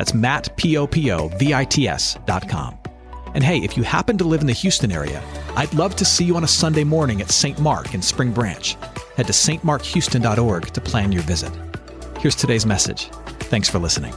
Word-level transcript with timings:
That's 0.00 0.14
Matt, 0.14 0.56
P-O-P-O-V-I-T-S 0.56 2.18
dot 2.24 2.48
com. 2.48 2.78
And 3.34 3.44
hey, 3.44 3.58
if 3.58 3.76
you 3.76 3.82
happen 3.82 4.16
to 4.16 4.24
live 4.24 4.40
in 4.40 4.46
the 4.46 4.54
Houston 4.54 4.90
area, 4.90 5.22
I'd 5.56 5.74
love 5.74 5.94
to 5.96 6.06
see 6.06 6.24
you 6.24 6.36
on 6.36 6.44
a 6.44 6.48
Sunday 6.48 6.84
morning 6.84 7.20
at 7.20 7.30
St. 7.30 7.58
Mark 7.58 7.92
in 7.92 8.00
Spring 8.00 8.32
Branch. 8.32 8.78
Head 9.18 9.26
to 9.26 9.34
stmarkhouston.org 9.34 10.68
to 10.68 10.80
plan 10.80 11.12
your 11.12 11.20
visit. 11.24 11.52
Here's 12.18 12.34
today's 12.34 12.64
message. 12.64 13.10
Thanks 13.50 13.68
for 13.68 13.78
listening. 13.78 14.14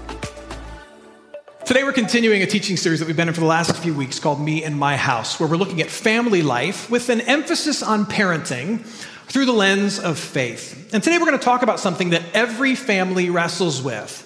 Today, 1.66 1.84
we're 1.84 1.92
continuing 1.92 2.44
a 2.44 2.48
teaching 2.48 2.78
series 2.78 3.02
that 3.02 3.06
we've 3.06 3.18
been 3.18 3.28
in 3.28 3.34
for 3.34 3.42
the 3.42 3.46
last 3.46 3.76
few 3.76 3.94
weeks 3.94 4.20
called 4.20 4.40
Me 4.40 4.64
and 4.64 4.80
My 4.80 4.96
House, 4.96 5.38
where 5.38 5.50
we're 5.50 5.58
looking 5.58 5.82
at 5.82 5.90
family 5.90 6.44
life 6.44 6.90
with 6.90 7.10
an 7.10 7.20
emphasis 7.20 7.84
on 7.84 8.06
parenting 8.06 8.86
through 9.28 9.48
the 9.48 9.52
lens 9.52 10.00
of 10.00 10.18
faith. 10.18 10.94
And 10.94 11.04
today, 11.04 11.18
we're 11.18 11.26
going 11.26 11.40
to 11.40 11.44
talk 11.44 11.62
about 11.62 11.82
something 11.82 12.12
that 12.12 12.24
every 12.34 12.74
family 12.74 13.30
wrestles 13.30 13.82
with. 13.82 14.23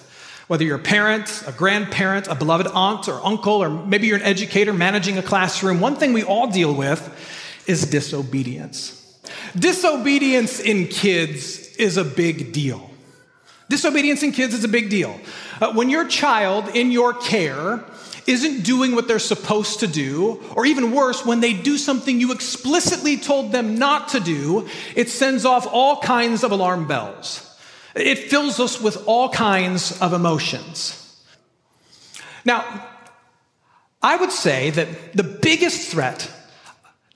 Whether 0.48 0.64
you're 0.64 0.76
a 0.76 0.80
parent, 0.80 1.44
a 1.46 1.52
grandparent, 1.52 2.26
a 2.26 2.34
beloved 2.34 2.66
aunt 2.68 3.06
or 3.06 3.24
uncle, 3.24 3.62
or 3.62 3.68
maybe 3.68 4.06
you're 4.06 4.16
an 4.16 4.22
educator 4.22 4.72
managing 4.72 5.18
a 5.18 5.22
classroom, 5.22 5.78
one 5.78 5.96
thing 5.96 6.14
we 6.14 6.24
all 6.24 6.50
deal 6.50 6.74
with 6.74 7.62
is 7.66 7.86
disobedience. 7.86 8.94
Disobedience 9.54 10.58
in 10.58 10.88
kids 10.88 11.76
is 11.76 11.98
a 11.98 12.04
big 12.04 12.52
deal. 12.52 12.90
Disobedience 13.68 14.22
in 14.22 14.32
kids 14.32 14.54
is 14.54 14.64
a 14.64 14.68
big 14.68 14.88
deal. 14.88 15.20
Uh, 15.60 15.74
when 15.74 15.90
your 15.90 16.08
child 16.08 16.68
in 16.68 16.90
your 16.90 17.12
care 17.12 17.84
isn't 18.26 18.62
doing 18.62 18.94
what 18.94 19.06
they're 19.06 19.18
supposed 19.18 19.80
to 19.80 19.86
do, 19.86 20.42
or 20.56 20.64
even 20.64 20.92
worse, 20.92 21.26
when 21.26 21.40
they 21.40 21.52
do 21.52 21.76
something 21.76 22.20
you 22.20 22.32
explicitly 22.32 23.18
told 23.18 23.52
them 23.52 23.78
not 23.78 24.08
to 24.08 24.20
do, 24.20 24.66
it 24.96 25.10
sends 25.10 25.44
off 25.44 25.66
all 25.70 26.00
kinds 26.00 26.42
of 26.42 26.52
alarm 26.52 26.86
bells. 26.86 27.47
It 27.94 28.30
fills 28.30 28.60
us 28.60 28.80
with 28.80 29.06
all 29.06 29.28
kinds 29.30 30.00
of 30.00 30.12
emotions. 30.12 31.22
Now, 32.44 32.88
I 34.02 34.16
would 34.16 34.32
say 34.32 34.70
that 34.70 35.12
the 35.14 35.24
biggest 35.24 35.90
threat 35.90 36.30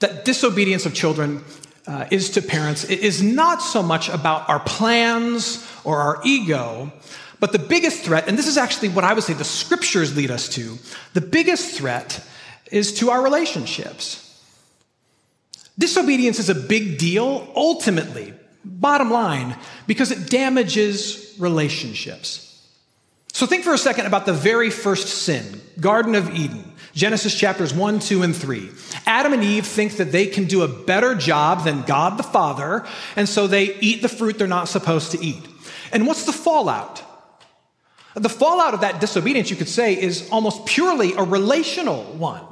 that 0.00 0.24
disobedience 0.24 0.84
of 0.84 0.94
children 0.94 1.44
uh, 1.86 2.06
is 2.10 2.30
to 2.30 2.42
parents 2.42 2.84
is 2.84 3.22
not 3.22 3.62
so 3.62 3.82
much 3.82 4.08
about 4.08 4.48
our 4.48 4.60
plans 4.60 5.66
or 5.84 5.98
our 5.98 6.20
ego, 6.24 6.92
but 7.40 7.52
the 7.52 7.58
biggest 7.58 8.04
threat, 8.04 8.28
and 8.28 8.38
this 8.38 8.46
is 8.46 8.56
actually 8.56 8.88
what 8.88 9.04
I 9.04 9.14
would 9.14 9.24
say 9.24 9.32
the 9.32 9.44
scriptures 9.44 10.16
lead 10.16 10.30
us 10.30 10.48
to, 10.50 10.78
the 11.14 11.20
biggest 11.20 11.76
threat 11.76 12.24
is 12.70 12.92
to 12.94 13.10
our 13.10 13.22
relationships. 13.22 14.28
Disobedience 15.78 16.38
is 16.38 16.50
a 16.50 16.54
big 16.54 16.98
deal, 16.98 17.50
ultimately, 17.56 18.34
bottom 18.64 19.10
line, 19.10 19.56
because 19.86 20.10
it 20.10 20.30
damages 20.30 21.34
relationships. 21.38 22.48
So 23.32 23.46
think 23.46 23.64
for 23.64 23.72
a 23.72 23.78
second 23.78 24.06
about 24.06 24.26
the 24.26 24.32
very 24.32 24.70
first 24.70 25.08
sin, 25.08 25.60
Garden 25.80 26.14
of 26.14 26.34
Eden. 26.34 26.72
Genesis 26.94 27.34
chapters 27.34 27.72
1, 27.72 28.00
2, 28.00 28.22
and 28.22 28.36
3. 28.36 28.68
Adam 29.06 29.32
and 29.32 29.42
Eve 29.42 29.66
think 29.66 29.96
that 29.96 30.12
they 30.12 30.26
can 30.26 30.44
do 30.44 30.62
a 30.62 30.68
better 30.68 31.14
job 31.14 31.64
than 31.64 31.82
God 31.82 32.18
the 32.18 32.22
Father, 32.22 32.86
and 33.16 33.26
so 33.26 33.46
they 33.46 33.74
eat 33.76 34.02
the 34.02 34.10
fruit 34.10 34.38
they're 34.38 34.46
not 34.46 34.68
supposed 34.68 35.12
to 35.12 35.24
eat. 35.24 35.42
And 35.90 36.06
what's 36.06 36.24
the 36.24 36.32
fallout? 36.32 37.02
The 38.14 38.28
fallout 38.28 38.74
of 38.74 38.82
that 38.82 39.00
disobedience, 39.00 39.48
you 39.48 39.56
could 39.56 39.70
say, 39.70 39.98
is 39.98 40.28
almost 40.30 40.66
purely 40.66 41.14
a 41.14 41.22
relational 41.22 42.04
one. 42.04 42.44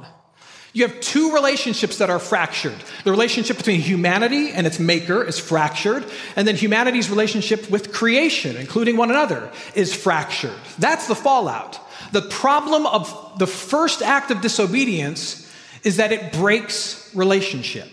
You 0.73 0.87
have 0.87 1.01
two 1.01 1.33
relationships 1.33 1.97
that 1.97 2.09
are 2.09 2.19
fractured. 2.19 2.77
The 3.03 3.11
relationship 3.11 3.57
between 3.57 3.81
humanity 3.81 4.51
and 4.51 4.65
its 4.65 4.79
maker 4.79 5.21
is 5.21 5.37
fractured, 5.37 6.05
and 6.35 6.47
then 6.47 6.55
humanity's 6.55 7.09
relationship 7.09 7.69
with 7.69 7.91
creation, 7.91 8.55
including 8.55 8.95
one 8.95 9.09
another, 9.09 9.51
is 9.75 9.93
fractured. 9.93 10.59
That's 10.79 11.07
the 11.07 11.15
fallout. 11.15 11.79
The 12.13 12.21
problem 12.21 12.85
of 12.85 13.37
the 13.37 13.47
first 13.47 14.01
act 14.01 14.31
of 14.31 14.41
disobedience 14.41 15.51
is 15.83 15.97
that 15.97 16.11
it 16.13 16.31
breaks 16.31 17.13
relationship. 17.13 17.89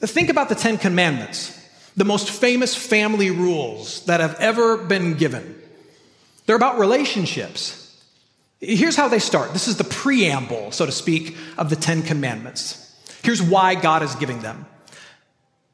Think 0.00 0.28
about 0.28 0.48
the 0.48 0.54
Ten 0.54 0.76
Commandments, 0.78 1.56
the 1.96 2.04
most 2.04 2.30
famous 2.30 2.74
family 2.74 3.30
rules 3.30 4.04
that 4.06 4.20
have 4.20 4.34
ever 4.40 4.76
been 4.76 5.14
given. 5.14 5.60
They're 6.46 6.56
about 6.56 6.78
relationships. 6.78 7.79
Here's 8.60 8.96
how 8.96 9.08
they 9.08 9.18
start. 9.18 9.52
This 9.52 9.68
is 9.68 9.76
the 9.76 9.84
preamble, 9.84 10.70
so 10.72 10.84
to 10.84 10.92
speak, 10.92 11.36
of 11.56 11.70
the 11.70 11.76
Ten 11.76 12.02
Commandments. 12.02 12.94
Here's 13.22 13.42
why 13.42 13.74
God 13.74 14.02
is 14.02 14.14
giving 14.16 14.40
them. 14.40 14.66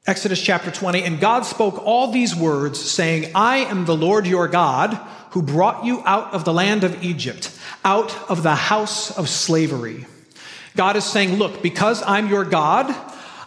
Exodus 0.07 0.41
chapter 0.41 0.71
20, 0.71 1.03
and 1.03 1.19
God 1.19 1.45
spoke 1.45 1.85
all 1.85 2.13
these 2.13 2.35
words, 2.35 2.81
saying, 2.81 3.33
I 3.35 3.59
am 3.59 3.87
the 3.87 3.97
Lord 3.97 4.25
your 4.25 4.47
God 4.47 4.95
who 5.31 5.43
brought 5.43 5.85
you 5.85 6.01
out 6.05 6.33
of 6.33 6.45
the 6.45 6.53
land 6.53 6.85
of 6.85 7.03
Egypt, 7.03 7.51
out 7.85 8.17
of 8.31 8.45
the 8.45 8.55
house 8.55 9.17
of 9.19 9.29
slavery. 9.29 10.07
God 10.77 10.95
is 10.95 11.05
saying, 11.05 11.35
Look, 11.35 11.63
because 11.63 12.05
I'm 12.07 12.29
your 12.29 12.45
God, 12.45 12.95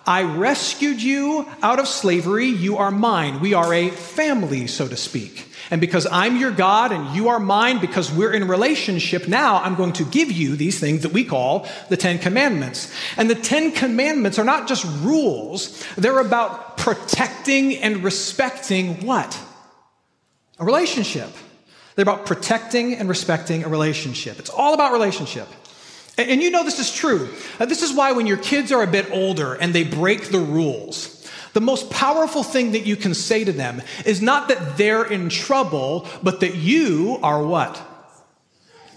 I 0.09 0.23
rescued 0.23 0.99
you 1.03 1.47
out 1.61 1.77
of 1.77 1.87
slavery. 1.87 2.47
You 2.47 2.77
are 2.77 2.89
mine. 2.89 3.41
We 3.41 3.53
are 3.53 3.71
a 3.71 3.91
family, 3.91 4.65
so 4.65 4.87
to 4.87 4.97
speak. 4.97 5.45
And 5.69 5.79
because 5.79 6.07
I'm 6.11 6.37
your 6.37 6.49
God 6.49 6.91
and 6.91 7.15
you 7.15 7.29
are 7.29 7.39
mine, 7.39 7.79
because 7.79 8.11
we're 8.11 8.33
in 8.33 8.47
relationship 8.47 9.27
now, 9.27 9.57
I'm 9.57 9.75
going 9.75 9.93
to 9.93 10.03
give 10.03 10.31
you 10.31 10.55
these 10.55 10.79
things 10.79 11.03
that 11.03 11.13
we 11.13 11.23
call 11.23 11.67
the 11.89 11.95
Ten 11.95 12.17
Commandments. 12.17 12.91
And 13.17 13.29
the 13.29 13.35
Ten 13.35 13.71
Commandments 13.71 14.39
are 14.39 14.43
not 14.43 14.67
just 14.67 14.83
rules, 15.03 15.85
they're 15.95 16.17
about 16.17 16.77
protecting 16.77 17.77
and 17.77 18.03
respecting 18.03 19.05
what? 19.05 19.39
A 20.57 20.65
relationship. 20.65 21.29
They're 21.93 22.01
about 22.01 22.25
protecting 22.25 22.95
and 22.95 23.07
respecting 23.07 23.63
a 23.63 23.67
relationship. 23.67 24.39
It's 24.39 24.49
all 24.49 24.73
about 24.73 24.91
relationship. 24.91 25.47
And 26.23 26.41
you 26.41 26.51
know 26.51 26.63
this 26.63 26.79
is 26.79 26.93
true. 26.93 27.29
Uh, 27.59 27.65
this 27.65 27.81
is 27.81 27.93
why 27.93 28.11
when 28.11 28.27
your 28.27 28.37
kids 28.37 28.71
are 28.71 28.83
a 28.83 28.87
bit 28.87 29.09
older 29.11 29.53
and 29.53 29.73
they 29.73 29.83
break 29.83 30.29
the 30.29 30.39
rules, 30.39 31.15
the 31.53 31.61
most 31.61 31.89
powerful 31.89 32.43
thing 32.43 32.73
that 32.73 32.85
you 32.85 32.95
can 32.95 33.13
say 33.13 33.43
to 33.43 33.51
them 33.51 33.81
is 34.05 34.21
not 34.21 34.49
that 34.49 34.77
they're 34.77 35.05
in 35.05 35.29
trouble, 35.29 36.07
but 36.21 36.41
that 36.41 36.55
you 36.55 37.19
are 37.23 37.43
what? 37.43 37.81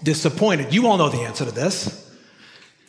Disappointed. 0.03 0.73
You 0.73 0.87
all 0.87 0.97
know 0.97 1.09
the 1.09 1.21
answer 1.21 1.45
to 1.45 1.51
this. 1.51 1.99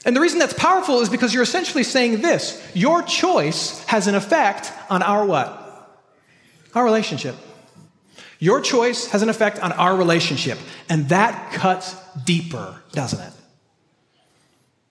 And 0.05 0.15
the 0.15 0.21
reason 0.21 0.39
that's 0.39 0.53
powerful 0.53 1.01
is 1.01 1.09
because 1.09 1.33
you're 1.33 1.43
essentially 1.43 1.85
saying 1.85 2.21
this 2.21 2.61
your 2.75 3.03
choice 3.03 3.83
has 3.85 4.07
an 4.07 4.15
effect 4.15 4.73
on 4.91 5.03
our 5.03 5.25
what? 5.25 5.61
Our 6.75 6.85
relationship. 6.85 7.37
Your 8.41 8.61
choice 8.61 9.07
has 9.09 9.23
an 9.23 9.29
effect 9.29 9.61
on 9.61 9.73
our 9.73 9.97
relationship. 9.97 10.59
And 10.91 11.09
that 11.09 11.53
cuts 11.53 11.97
deeper, 12.25 12.83
doesn't 12.93 13.21
it? 13.21 13.34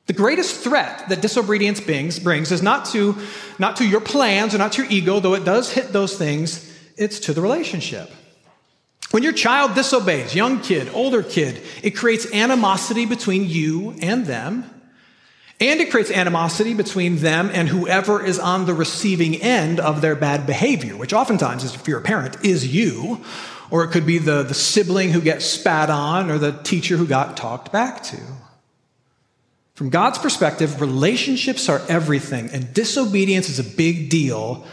The 0.06 0.14
greatest 0.14 0.62
threat 0.62 1.08
that 1.10 1.22
disobedience 1.22 1.80
brings, 1.80 2.52
is 2.52 2.62
not 2.62 2.86
to, 2.88 3.18
not 3.58 3.78
to 3.78 3.88
your 3.88 4.02
plans 4.02 4.54
or 4.54 4.58
not 4.58 4.74
to 4.74 4.84
your 4.84 4.92
ego, 4.92 5.20
though 5.20 5.34
it 5.34 5.46
does 5.46 5.72
hit 5.72 5.94
those 5.94 6.18
things, 6.18 6.70
it's 6.98 7.20
to 7.22 7.34
the 7.34 7.42
relationship. 7.42 8.12
When 9.12 9.24
your 9.24 9.32
child 9.32 9.76
disobeys, 9.76 10.36
young 10.36 10.60
kid, 10.60 10.90
older 10.94 11.24
kid, 11.24 11.62
it 11.84 11.92
creates 11.92 12.32
animosity 12.34 13.06
between 13.06 13.48
you 13.48 13.96
and 14.02 14.26
them. 14.26 14.70
And 15.62 15.80
it 15.80 15.92
creates 15.92 16.12
animosity 16.12 16.74
between 16.74 17.18
them 17.18 17.50
and 17.54 17.70
whoever 17.70 18.26
is 18.26 18.40
on 18.40 18.66
the 18.66 18.74
receiving 18.74 19.36
end 19.36 19.80
of 19.80 20.02
their 20.02 20.16
bad 20.16 20.46
behavior, 20.46 20.98
which 20.98 21.14
oftentimes, 21.14 21.64
if 21.64 21.88
you're 21.88 22.00
a 22.00 22.02
parent, 22.02 22.44
is 22.44 22.74
you. 22.74 23.24
Or 23.72 23.84
it 23.84 23.92
could 23.92 24.06
be 24.06 24.18
the, 24.18 24.44
the 24.44 24.54
sibling 24.54 25.12
who 25.12 25.22
gets 25.22 25.46
spat 25.46 25.90
on 25.90 26.30
or 26.30 26.38
the 26.38 26.52
teacher 26.52 26.98
who 26.98 27.08
got 27.08 27.38
talked 27.38 27.72
back 27.72 28.04
to. 28.04 28.18
From 29.74 29.90
God's 29.90 30.20
perspective, 30.20 30.82
relationships 30.82 31.68
are 31.68 31.82
everything, 31.90 32.50
and 32.52 32.74
disobedience 32.74 33.50
is 33.50 33.58
a 33.58 33.64
big 33.64 34.10
deal 34.10 34.66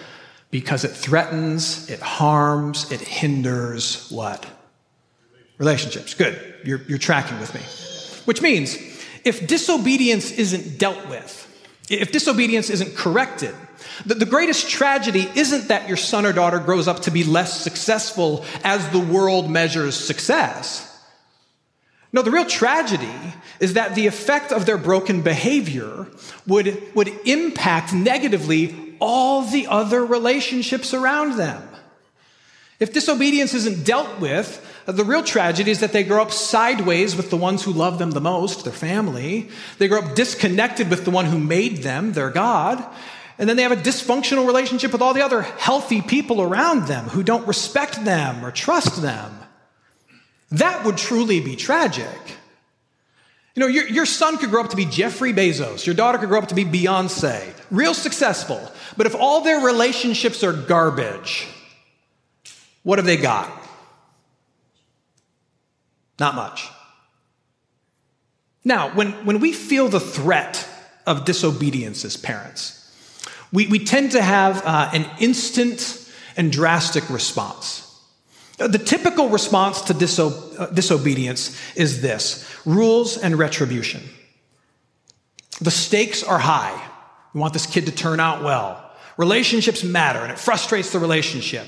because 0.50 0.84
it 0.84 0.90
threatens, 0.90 1.88
it 1.88 2.00
harms, 2.00 2.90
it 2.92 3.00
hinders 3.00 4.10
what? 4.10 4.46
Relationships. 5.56 6.12
Good. 6.14 6.38
You're, 6.64 6.82
you're 6.82 6.98
tracking 6.98 7.38
with 7.40 7.54
me. 7.54 7.60
Which 8.26 8.42
means 8.42 8.76
if 9.24 9.46
disobedience 9.46 10.32
isn't 10.32 10.78
dealt 10.78 11.08
with, 11.08 11.46
if 11.88 12.12
disobedience 12.12 12.68
isn't 12.68 12.94
corrected, 12.94 13.54
the, 14.04 14.16
the 14.16 14.26
greatest 14.26 14.68
tragedy 14.68 15.28
isn't 15.34 15.68
that 15.68 15.88
your 15.88 15.96
son 15.96 16.26
or 16.26 16.32
daughter 16.32 16.58
grows 16.58 16.88
up 16.88 17.00
to 17.00 17.10
be 17.10 17.24
less 17.24 17.58
successful 17.58 18.44
as 18.64 18.86
the 18.90 18.98
world 18.98 19.50
measures 19.50 19.96
success. 19.96 20.89
No, 22.12 22.22
the 22.22 22.30
real 22.30 22.44
tragedy 22.44 23.12
is 23.60 23.74
that 23.74 23.94
the 23.94 24.06
effect 24.06 24.52
of 24.52 24.66
their 24.66 24.78
broken 24.78 25.22
behavior 25.22 26.06
would, 26.46 26.94
would 26.94 27.08
impact 27.24 27.92
negatively 27.92 28.96
all 29.00 29.42
the 29.42 29.66
other 29.68 30.04
relationships 30.04 30.92
around 30.92 31.36
them. 31.36 31.62
If 32.80 32.92
disobedience 32.92 33.54
isn't 33.54 33.84
dealt 33.84 34.20
with, 34.20 34.66
the 34.86 35.04
real 35.04 35.22
tragedy 35.22 35.70
is 35.70 35.80
that 35.80 35.92
they 35.92 36.02
grow 36.02 36.22
up 36.22 36.32
sideways 36.32 37.14
with 37.14 37.30
the 37.30 37.36
ones 37.36 37.62
who 37.62 37.72
love 37.72 37.98
them 37.98 38.10
the 38.10 38.20
most, 38.20 38.64
their 38.64 38.72
family. 38.72 39.50
They 39.78 39.86
grow 39.86 40.00
up 40.00 40.14
disconnected 40.14 40.88
with 40.88 41.04
the 41.04 41.10
one 41.10 41.26
who 41.26 41.38
made 41.38 41.78
them, 41.78 42.12
their 42.12 42.30
God. 42.30 42.84
And 43.38 43.48
then 43.48 43.56
they 43.56 43.62
have 43.62 43.72
a 43.72 43.76
dysfunctional 43.76 44.46
relationship 44.46 44.92
with 44.92 45.02
all 45.02 45.14
the 45.14 45.24
other 45.24 45.42
healthy 45.42 46.02
people 46.02 46.42
around 46.42 46.88
them 46.88 47.04
who 47.06 47.22
don't 47.22 47.46
respect 47.46 48.04
them 48.04 48.44
or 48.44 48.50
trust 48.50 49.00
them. 49.00 49.38
That 50.50 50.84
would 50.84 50.96
truly 50.96 51.40
be 51.40 51.56
tragic. 51.56 52.06
You 53.54 53.60
know, 53.60 53.66
your, 53.66 53.88
your 53.88 54.06
son 54.06 54.38
could 54.38 54.50
grow 54.50 54.62
up 54.62 54.70
to 54.70 54.76
be 54.76 54.84
Jeffrey 54.84 55.32
Bezos. 55.32 55.84
Your 55.86 55.94
daughter 55.94 56.18
could 56.18 56.28
grow 56.28 56.38
up 56.38 56.48
to 56.48 56.54
be 56.54 56.64
Beyonce. 56.64 57.52
Real 57.70 57.94
successful. 57.94 58.60
But 58.96 59.06
if 59.06 59.14
all 59.14 59.42
their 59.42 59.60
relationships 59.60 60.42
are 60.42 60.52
garbage, 60.52 61.46
what 62.82 62.98
have 62.98 63.06
they 63.06 63.16
got? 63.16 63.50
Not 66.18 66.34
much. 66.34 66.68
Now, 68.64 68.90
when, 68.94 69.12
when 69.24 69.40
we 69.40 69.52
feel 69.52 69.88
the 69.88 70.00
threat 70.00 70.68
of 71.06 71.24
disobedience 71.24 72.04
as 72.04 72.16
parents, 72.16 72.76
we, 73.52 73.66
we 73.66 73.84
tend 73.84 74.12
to 74.12 74.22
have 74.22 74.64
uh, 74.64 74.90
an 74.92 75.06
instant 75.18 76.08
and 76.36 76.52
drastic 76.52 77.08
response. 77.10 77.89
The 78.60 78.78
typical 78.78 79.30
response 79.30 79.80
to 79.82 79.94
diso- 79.94 80.60
uh, 80.60 80.66
disobedience 80.66 81.58
is 81.76 82.02
this 82.02 82.46
rules 82.66 83.16
and 83.16 83.38
retribution. 83.38 84.02
The 85.62 85.70
stakes 85.70 86.22
are 86.22 86.38
high. 86.38 86.88
We 87.32 87.40
want 87.40 87.54
this 87.54 87.66
kid 87.66 87.86
to 87.86 87.92
turn 87.92 88.20
out 88.20 88.42
well. 88.42 88.90
Relationships 89.16 89.82
matter, 89.82 90.20
and 90.20 90.30
it 90.30 90.38
frustrates 90.38 90.92
the 90.92 90.98
relationship. 90.98 91.66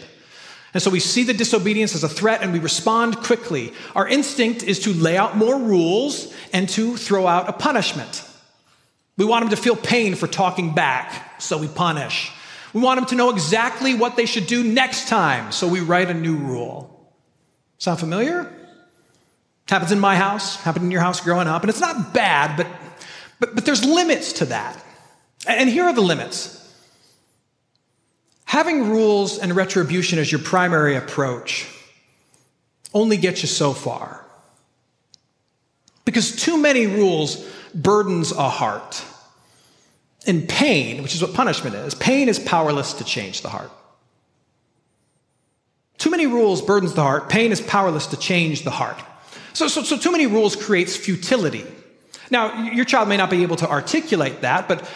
And 0.74 0.82
so 0.82 0.90
we 0.90 1.00
see 1.00 1.24
the 1.24 1.34
disobedience 1.34 1.94
as 1.94 2.04
a 2.04 2.08
threat 2.08 2.42
and 2.42 2.52
we 2.52 2.58
respond 2.58 3.18
quickly. 3.18 3.72
Our 3.94 4.08
instinct 4.08 4.62
is 4.62 4.80
to 4.80 4.92
lay 4.94 5.16
out 5.16 5.36
more 5.36 5.58
rules 5.58 6.34
and 6.52 6.68
to 6.70 6.96
throw 6.96 7.26
out 7.26 7.48
a 7.48 7.52
punishment. 7.52 8.26
We 9.18 9.26
want 9.26 9.44
them 9.44 9.50
to 9.50 9.62
feel 9.62 9.76
pain 9.76 10.14
for 10.14 10.26
talking 10.26 10.74
back, 10.74 11.40
so 11.40 11.58
we 11.58 11.68
punish. 11.68 12.32
We 12.72 12.80
want 12.80 12.98
them 12.98 13.06
to 13.06 13.14
know 13.14 13.30
exactly 13.30 13.94
what 13.94 14.16
they 14.16 14.26
should 14.26 14.46
do 14.46 14.64
next 14.64 15.08
time, 15.08 15.52
so 15.52 15.68
we 15.68 15.80
write 15.80 16.10
a 16.10 16.14
new 16.14 16.36
rule. 16.36 17.12
Sound 17.78 18.00
familiar? 18.00 18.50
Happens 19.68 19.92
in 19.92 20.00
my 20.00 20.16
house, 20.16 20.56
happened 20.56 20.86
in 20.86 20.90
your 20.90 21.00
house 21.00 21.20
growing 21.20 21.48
up, 21.48 21.62
and 21.62 21.70
it's 21.70 21.80
not 21.80 22.14
bad, 22.14 22.56
but, 22.56 22.66
but, 23.40 23.54
but 23.54 23.64
there's 23.64 23.84
limits 23.84 24.34
to 24.34 24.46
that. 24.46 24.82
And 25.46 25.68
here 25.68 25.84
are 25.84 25.92
the 25.92 26.00
limits. 26.00 26.58
Having 28.44 28.90
rules 28.90 29.38
and 29.38 29.56
retribution 29.56 30.18
as 30.18 30.30
your 30.30 30.40
primary 30.40 30.96
approach 30.96 31.68
only 32.94 33.16
gets 33.16 33.42
you 33.42 33.48
so 33.48 33.72
far. 33.72 34.24
Because 36.04 36.36
too 36.36 36.58
many 36.58 36.86
rules 36.86 37.48
burdens 37.74 38.32
a 38.32 38.48
heart. 38.48 39.02
And 40.26 40.48
pain, 40.48 41.02
which 41.02 41.14
is 41.14 41.22
what 41.22 41.34
punishment 41.34 41.74
is, 41.74 41.94
pain 41.94 42.28
is 42.28 42.38
powerless 42.38 42.92
to 42.94 43.04
change 43.04 43.42
the 43.42 43.48
heart. 43.48 43.70
Too 45.98 46.10
many 46.10 46.26
rules 46.26 46.62
burdens 46.62 46.94
the 46.94 47.02
heart. 47.02 47.28
Pain 47.28 47.52
is 47.52 47.60
powerless 47.60 48.08
to 48.08 48.16
change 48.16 48.62
the 48.62 48.70
heart. 48.70 49.00
So, 49.52 49.68
so, 49.68 49.82
so 49.82 49.96
too 49.96 50.12
many 50.12 50.26
rules 50.26 50.56
creates 50.56 50.96
futility. 50.96 51.64
Now, 52.30 52.64
your 52.72 52.84
child 52.84 53.08
may 53.08 53.16
not 53.16 53.30
be 53.30 53.42
able 53.42 53.56
to 53.56 53.68
articulate 53.68 54.40
that, 54.40 54.68
but 54.68 54.88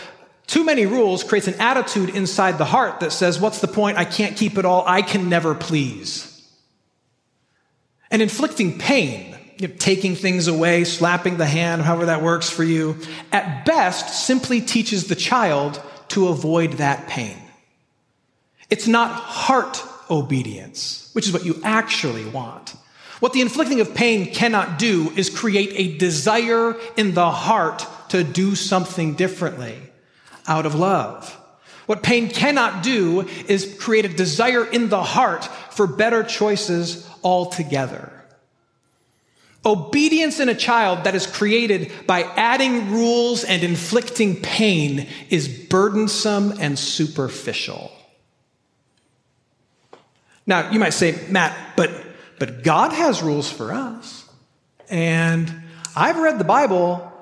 too 0.47 0.65
many 0.65 0.87
rules 0.87 1.23
creates 1.23 1.49
an 1.49 1.55
attitude 1.55 2.11
inside 2.11 2.57
the 2.59 2.65
heart 2.65 3.01
that 3.01 3.13
says, 3.13 3.41
What's 3.41 3.61
the 3.61 3.69
point? 3.69 3.99
I 3.99 4.05
can't 4.05 4.37
keep 4.37 4.59
it 4.59 4.65
all. 4.65 4.85
I 4.87 5.03
can 5.03 5.29
never 5.29 5.55
please. 5.55 6.33
And 8.11 8.23
inflicting 8.23 8.79
pain 8.79 9.36
taking 9.79 10.15
things 10.15 10.49
away, 10.49 10.85
slapping 10.85 11.37
the 11.37 11.47
hand, 11.47 11.83
however 11.83 12.07
that 12.07 12.23
works 12.23 12.51
for 12.51 12.65
you, 12.65 12.97
at 13.33 13.65
best 13.65 14.27
simply 14.27 14.61
teaches 14.61 15.09
the 15.09 15.15
child 15.15 15.81
to 16.09 16.29
avoid 16.29 16.75
that 16.75 17.09
pain. 17.09 17.37
It's 18.71 18.87
not 18.87 19.11
heart 19.11 19.83
obedience, 20.11 21.11
which 21.13 21.27
is 21.27 21.33
what 21.33 21.45
you 21.45 21.61
actually 21.63 22.27
want. 22.27 22.75
What 23.21 23.33
the 23.33 23.41
inflicting 23.41 23.81
of 23.81 23.95
pain 23.95 24.33
cannot 24.33 24.79
do 24.79 25.11
is 25.17 25.31
create 25.31 25.73
a 25.73 25.97
desire 25.97 26.77
in 26.97 27.15
the 27.15 27.31
heart 27.31 27.87
to 28.11 28.23
do 28.23 28.55
something 28.55 29.15
differently 29.15 29.79
out 30.47 30.67
of 30.67 30.75
love. 30.75 31.33
What 31.87 32.03
pain 32.03 32.29
cannot 32.29 32.83
do 32.83 33.23
is 33.49 33.77
create 33.79 34.05
a 34.05 34.09
desire 34.09 34.67
in 34.67 34.89
the 34.89 35.03
heart 35.03 35.45
for 35.71 35.87
better 35.87 36.25
choices 36.25 37.09
altogether. 37.23 38.13
Obedience 39.67 40.39
in 40.39 40.49
a 40.49 40.55
child 40.55 41.05
that 41.05 41.17
is 41.17 41.27
created 41.27 41.91
by 42.07 42.23
adding 42.23 42.93
rules 42.93 43.43
and 43.43 43.65
inflicting 43.65 44.41
pain 44.41 45.09
is 45.29 45.49
burdensome 45.49 46.55
and 46.61 46.79
superficial. 46.79 47.91
Now, 50.47 50.71
you 50.71 50.79
might 50.79 50.91
say, 50.91 51.21
Matt, 51.29 51.77
but, 51.77 51.91
but 52.39 52.63
God 52.63 52.93
has 52.93 53.23
rules 53.23 53.51
for 53.51 53.73
us. 53.73 54.29
And 54.89 55.53
I've 55.97 56.19
read 56.19 56.39
the 56.39 56.45
Bible. 56.45 57.13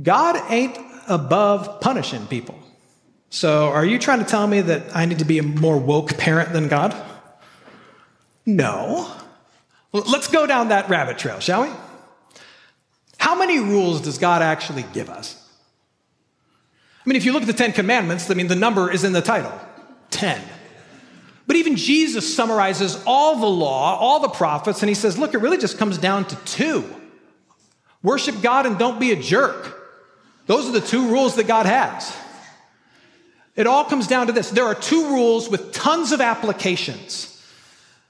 God 0.00 0.40
ain't 0.50 0.78
above 1.08 1.80
punishing 1.80 2.28
people. 2.28 2.56
So, 3.30 3.68
are 3.70 3.84
you 3.84 3.98
trying 3.98 4.20
to 4.20 4.24
tell 4.24 4.46
me 4.46 4.60
that 4.60 4.94
I 4.94 5.04
need 5.04 5.18
to 5.18 5.24
be 5.24 5.38
a 5.38 5.42
more 5.42 5.78
woke 5.78 6.16
parent 6.16 6.52
than 6.52 6.68
God? 6.68 6.94
No. 8.46 9.12
Let's 9.92 10.28
go 10.28 10.46
down 10.46 10.68
that 10.68 10.88
rabbit 10.88 11.18
trail, 11.18 11.40
shall 11.40 11.62
we? 11.62 11.70
How 13.18 13.34
many 13.34 13.58
rules 13.58 14.00
does 14.00 14.18
God 14.18 14.40
actually 14.40 14.84
give 14.92 15.10
us? 15.10 15.36
I 17.04 17.08
mean, 17.08 17.16
if 17.16 17.24
you 17.24 17.32
look 17.32 17.42
at 17.42 17.48
the 17.48 17.54
Ten 17.54 17.72
Commandments, 17.72 18.30
I 18.30 18.34
mean, 18.34 18.46
the 18.46 18.56
number 18.56 18.90
is 18.90 19.04
in 19.04 19.12
the 19.12 19.22
title 19.22 19.52
10. 20.10 20.40
But 21.46 21.56
even 21.56 21.76
Jesus 21.76 22.34
summarizes 22.34 23.02
all 23.06 23.40
the 23.40 23.46
law, 23.46 23.98
all 23.98 24.20
the 24.20 24.28
prophets, 24.28 24.82
and 24.82 24.88
he 24.88 24.94
says, 24.94 25.18
look, 25.18 25.34
it 25.34 25.38
really 25.38 25.58
just 25.58 25.78
comes 25.78 25.98
down 25.98 26.24
to 26.26 26.36
two 26.44 26.84
worship 28.02 28.40
God 28.40 28.66
and 28.66 28.78
don't 28.78 29.00
be 29.00 29.12
a 29.12 29.16
jerk. 29.16 29.76
Those 30.46 30.68
are 30.68 30.72
the 30.72 30.80
two 30.80 31.08
rules 31.10 31.36
that 31.36 31.46
God 31.46 31.66
has. 31.66 32.16
It 33.56 33.66
all 33.66 33.84
comes 33.84 34.06
down 34.06 34.28
to 34.28 34.32
this 34.32 34.50
there 34.50 34.64
are 34.64 34.74
two 34.74 35.08
rules 35.08 35.50
with 35.50 35.72
tons 35.72 36.12
of 36.12 36.20
applications. 36.20 37.29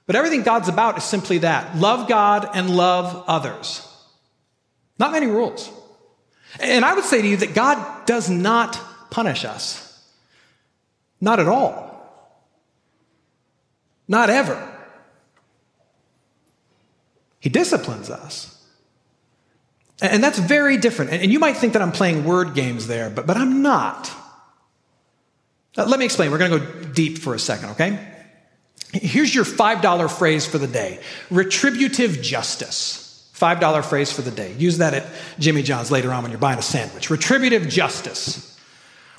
But 0.07 0.15
everything 0.15 0.43
God's 0.43 0.67
about 0.67 0.97
is 0.97 1.03
simply 1.03 1.39
that 1.39 1.77
love 1.77 2.09
God 2.09 2.49
and 2.53 2.69
love 2.75 3.23
others. 3.27 3.87
Not 4.99 5.11
many 5.11 5.27
rules. 5.27 5.69
And 6.59 6.83
I 6.83 6.93
would 6.93 7.05
say 7.05 7.21
to 7.21 7.27
you 7.27 7.37
that 7.37 7.53
God 7.53 8.05
does 8.05 8.29
not 8.29 8.79
punish 9.09 9.45
us. 9.45 9.87
Not 11.19 11.39
at 11.39 11.47
all. 11.47 11.89
Not 14.07 14.29
ever. 14.29 14.67
He 17.39 17.49
disciplines 17.49 18.09
us. 18.09 18.61
And 20.01 20.23
that's 20.23 20.39
very 20.39 20.77
different. 20.77 21.11
And 21.11 21.31
you 21.31 21.39
might 21.39 21.57
think 21.57 21.73
that 21.73 21.81
I'm 21.81 21.91
playing 21.91 22.25
word 22.25 22.55
games 22.55 22.87
there, 22.87 23.09
but, 23.09 23.27
but 23.27 23.37
I'm 23.37 23.61
not. 23.61 24.11
Let 25.77 25.99
me 25.99 26.05
explain. 26.05 26.31
We're 26.31 26.39
going 26.39 26.51
to 26.51 26.59
go 26.59 26.83
deep 26.91 27.19
for 27.19 27.33
a 27.35 27.39
second, 27.39 27.69
okay? 27.71 28.10
Here's 28.93 29.33
your 29.33 29.45
$5 29.45 30.11
phrase 30.17 30.45
for 30.45 30.57
the 30.57 30.67
day 30.67 30.99
retributive 31.29 32.21
justice. 32.21 33.07
$5 33.35 33.83
phrase 33.85 34.11
for 34.11 34.21
the 34.21 34.31
day. 34.31 34.53
Use 34.53 34.77
that 34.77 34.93
at 34.93 35.07
Jimmy 35.39 35.63
John's 35.63 35.89
later 35.89 36.13
on 36.13 36.21
when 36.21 36.31
you're 36.31 36.39
buying 36.39 36.59
a 36.59 36.63
sandwich. 36.63 37.09
Retributive 37.09 37.67
justice. 37.67 38.47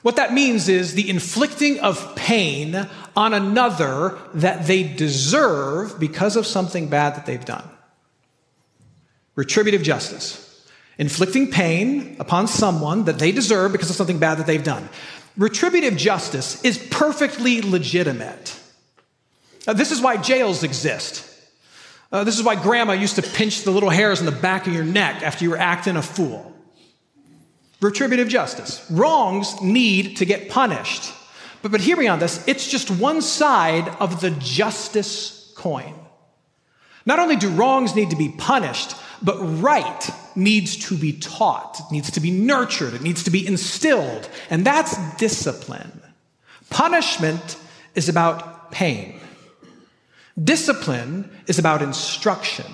What 0.02 0.16
that 0.16 0.32
means 0.32 0.68
is 0.68 0.94
the 0.94 1.08
inflicting 1.10 1.80
of 1.80 2.14
pain 2.14 2.88
on 3.16 3.34
another 3.34 4.18
that 4.34 4.66
they 4.66 4.82
deserve 4.82 5.98
because 5.98 6.36
of 6.36 6.46
something 6.46 6.88
bad 6.88 7.16
that 7.16 7.26
they've 7.26 7.44
done. 7.44 7.68
Retributive 9.34 9.82
justice. 9.82 10.68
Inflicting 10.98 11.50
pain 11.50 12.16
upon 12.20 12.46
someone 12.46 13.04
that 13.04 13.18
they 13.18 13.32
deserve 13.32 13.72
because 13.72 13.90
of 13.90 13.96
something 13.96 14.18
bad 14.18 14.38
that 14.38 14.46
they've 14.46 14.62
done. 14.62 14.88
Retributive 15.36 15.96
justice 15.96 16.62
is 16.62 16.78
perfectly 16.78 17.60
legitimate. 17.62 18.58
Uh, 19.66 19.72
this 19.72 19.92
is 19.92 20.00
why 20.00 20.16
jails 20.16 20.62
exist. 20.62 21.28
Uh, 22.10 22.24
this 22.24 22.38
is 22.38 22.44
why 22.44 22.54
grandma 22.60 22.92
used 22.92 23.16
to 23.16 23.22
pinch 23.22 23.62
the 23.62 23.70
little 23.70 23.90
hairs 23.90 24.20
on 24.20 24.26
the 24.26 24.32
back 24.32 24.66
of 24.66 24.74
your 24.74 24.84
neck 24.84 25.22
after 25.22 25.44
you 25.44 25.50
were 25.50 25.58
acting 25.58 25.96
a 25.96 26.02
fool. 26.02 26.54
Retributive 27.80 28.28
justice. 28.28 28.84
Wrongs 28.90 29.60
need 29.62 30.18
to 30.18 30.24
get 30.24 30.48
punished. 30.50 31.12
But, 31.62 31.72
but 31.72 31.80
hear 31.80 31.96
me 31.96 32.08
on 32.08 32.18
this 32.18 32.46
it's 32.46 32.68
just 32.68 32.90
one 32.90 33.22
side 33.22 33.88
of 34.00 34.20
the 34.20 34.30
justice 34.30 35.52
coin. 35.56 35.94
Not 37.06 37.18
only 37.18 37.36
do 37.36 37.48
wrongs 37.48 37.94
need 37.94 38.10
to 38.10 38.16
be 38.16 38.28
punished, 38.28 38.94
But 39.22 39.38
right 39.38 40.10
needs 40.34 40.76
to 40.88 40.96
be 40.96 41.12
taught, 41.12 41.78
it 41.78 41.92
needs 41.92 42.10
to 42.12 42.20
be 42.20 42.32
nurtured, 42.32 42.94
it 42.94 43.02
needs 43.02 43.22
to 43.24 43.30
be 43.30 43.46
instilled, 43.46 44.28
and 44.50 44.64
that's 44.64 44.96
discipline. 45.16 46.02
Punishment 46.70 47.56
is 47.94 48.08
about 48.08 48.72
pain. 48.72 49.20
Discipline 50.42 51.30
is 51.46 51.58
about 51.58 51.82
instruction. 51.82 52.66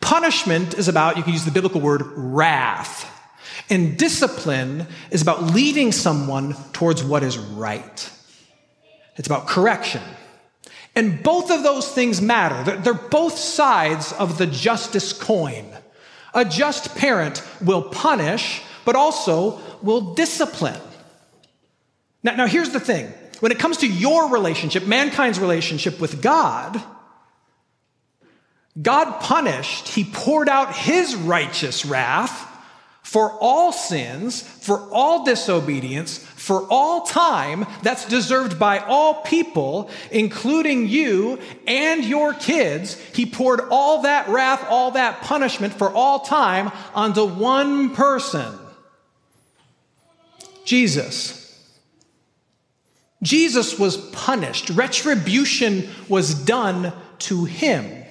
Punishment 0.00 0.74
is 0.74 0.88
about, 0.88 1.16
you 1.16 1.22
can 1.22 1.32
use 1.32 1.44
the 1.44 1.50
biblical 1.50 1.80
word, 1.80 2.02
wrath. 2.16 3.10
And 3.70 3.96
discipline 3.96 4.86
is 5.10 5.22
about 5.22 5.42
leading 5.54 5.92
someone 5.92 6.54
towards 6.72 7.02
what 7.02 7.22
is 7.22 7.38
right. 7.38 8.10
It's 9.16 9.26
about 9.26 9.46
correction. 9.46 10.02
And 10.96 11.22
both 11.22 11.50
of 11.50 11.62
those 11.62 11.90
things 11.90 12.20
matter. 12.20 12.76
They're 12.76 12.94
both 12.94 13.36
sides 13.36 14.12
of 14.12 14.38
the 14.38 14.46
justice 14.46 15.12
coin. 15.12 15.66
A 16.34 16.44
just 16.44 16.94
parent 16.96 17.42
will 17.60 17.82
punish, 17.82 18.62
but 18.84 18.96
also 18.96 19.60
will 19.82 20.14
discipline. 20.14 20.80
Now, 22.22 22.36
now 22.36 22.46
here's 22.46 22.70
the 22.70 22.80
thing 22.80 23.12
when 23.44 23.52
it 23.52 23.58
comes 23.58 23.76
to 23.76 23.86
your 23.86 24.30
relationship, 24.30 24.86
mankind's 24.86 25.38
relationship 25.38 26.00
with 26.00 26.22
God, 26.22 26.82
God 28.80 29.20
punished, 29.20 29.88
He 29.88 30.02
poured 30.02 30.48
out 30.48 30.74
His 30.74 31.14
righteous 31.14 31.84
wrath 31.84 32.50
for 33.02 33.32
all 33.32 33.70
sins, 33.70 34.40
for 34.40 34.88
all 34.90 35.26
disobedience, 35.26 36.16
for 36.16 36.66
all 36.70 37.02
time 37.02 37.66
that's 37.82 38.08
deserved 38.08 38.58
by 38.58 38.78
all 38.78 39.20
people, 39.20 39.90
including 40.10 40.88
you 40.88 41.38
and 41.66 42.02
your 42.02 42.32
kids. 42.32 42.94
He 43.12 43.26
poured 43.26 43.60
all 43.70 44.04
that 44.04 44.26
wrath, 44.28 44.64
all 44.70 44.92
that 44.92 45.20
punishment 45.20 45.74
for 45.74 45.90
all 45.90 46.20
time 46.20 46.72
onto 46.94 47.26
one 47.26 47.94
person 47.94 48.58
Jesus. 50.64 51.43
Jesus 53.24 53.78
was 53.78 53.96
punished. 54.10 54.70
Retribution 54.70 55.88
was 56.08 56.34
done 56.34 56.92
to 57.20 57.46
him. 57.46 58.04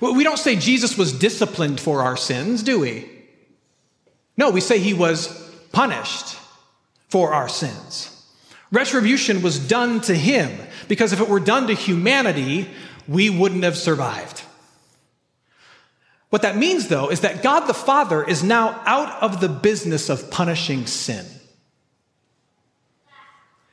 We 0.00 0.22
don't 0.22 0.38
say 0.38 0.54
Jesus 0.54 0.96
was 0.96 1.12
disciplined 1.12 1.80
for 1.80 2.02
our 2.02 2.16
sins, 2.16 2.62
do 2.62 2.78
we? 2.78 3.10
No, 4.36 4.50
we 4.50 4.60
say 4.60 4.78
he 4.78 4.94
was 4.94 5.28
punished 5.72 6.36
for 7.08 7.34
our 7.34 7.48
sins. 7.48 8.14
Retribution 8.70 9.42
was 9.42 9.58
done 9.58 10.00
to 10.02 10.14
him 10.14 10.56
because 10.86 11.12
if 11.12 11.20
it 11.20 11.28
were 11.28 11.40
done 11.40 11.66
to 11.66 11.74
humanity, 11.74 12.70
we 13.08 13.30
wouldn't 13.30 13.64
have 13.64 13.76
survived. 13.76 14.42
What 16.30 16.42
that 16.42 16.56
means, 16.56 16.88
though, 16.88 17.10
is 17.10 17.22
that 17.22 17.42
God 17.42 17.60
the 17.66 17.74
Father 17.74 18.22
is 18.22 18.44
now 18.44 18.80
out 18.84 19.20
of 19.22 19.40
the 19.40 19.48
business 19.48 20.08
of 20.08 20.30
punishing 20.30 20.86
sin. 20.86 21.26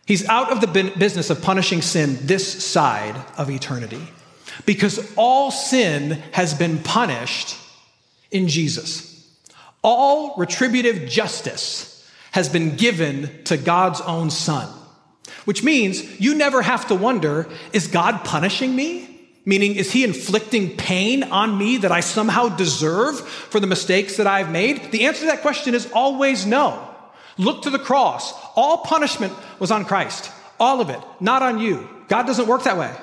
He's 0.05 0.27
out 0.27 0.51
of 0.51 0.61
the 0.61 0.91
business 0.97 1.29
of 1.29 1.41
punishing 1.41 1.81
sin 1.81 2.19
this 2.21 2.63
side 2.63 3.15
of 3.37 3.49
eternity 3.49 4.01
because 4.65 5.11
all 5.15 5.51
sin 5.51 6.11
has 6.31 6.53
been 6.53 6.79
punished 6.79 7.57
in 8.31 8.47
Jesus. 8.47 9.11
All 9.83 10.35
retributive 10.37 11.09
justice 11.09 11.91
has 12.31 12.49
been 12.49 12.75
given 12.75 13.43
to 13.45 13.57
God's 13.57 14.01
own 14.01 14.29
Son, 14.29 14.67
which 15.45 15.63
means 15.63 16.19
you 16.19 16.35
never 16.35 16.61
have 16.61 16.87
to 16.89 16.95
wonder 16.95 17.47
is 17.73 17.87
God 17.87 18.23
punishing 18.23 18.75
me? 18.75 19.11
Meaning, 19.47 19.75
is 19.75 19.91
he 19.91 20.03
inflicting 20.03 20.75
pain 20.75 21.21
on 21.23 21.55
me 21.55 21.77
that 21.77 21.91
I 21.91 21.99
somehow 21.99 22.49
deserve 22.49 23.19
for 23.19 23.59
the 23.59 23.67
mistakes 23.67 24.17
that 24.17 24.25
I've 24.25 24.49
made? 24.49 24.91
The 24.91 25.05
answer 25.05 25.21
to 25.21 25.25
that 25.27 25.43
question 25.43 25.75
is 25.75 25.89
always 25.91 26.47
no. 26.47 26.84
Look 27.37 27.63
to 27.63 27.69
the 27.69 27.79
cross. 27.79 28.33
All 28.55 28.79
punishment 28.79 29.33
was 29.59 29.71
on 29.71 29.85
Christ. 29.85 30.31
All 30.59 30.81
of 30.81 30.89
it, 30.89 30.99
not 31.19 31.41
on 31.41 31.59
you. 31.59 31.89
God 32.07 32.25
doesn't 32.25 32.47
work 32.47 32.63
that 32.63 32.77
way. 32.77 32.93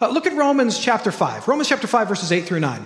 Uh, 0.00 0.08
look 0.08 0.26
at 0.26 0.36
Romans 0.36 0.78
chapter 0.78 1.12
5. 1.12 1.46
Romans 1.46 1.68
chapter 1.68 1.86
5, 1.86 2.08
verses 2.08 2.32
8 2.32 2.44
through 2.44 2.60
9. 2.60 2.84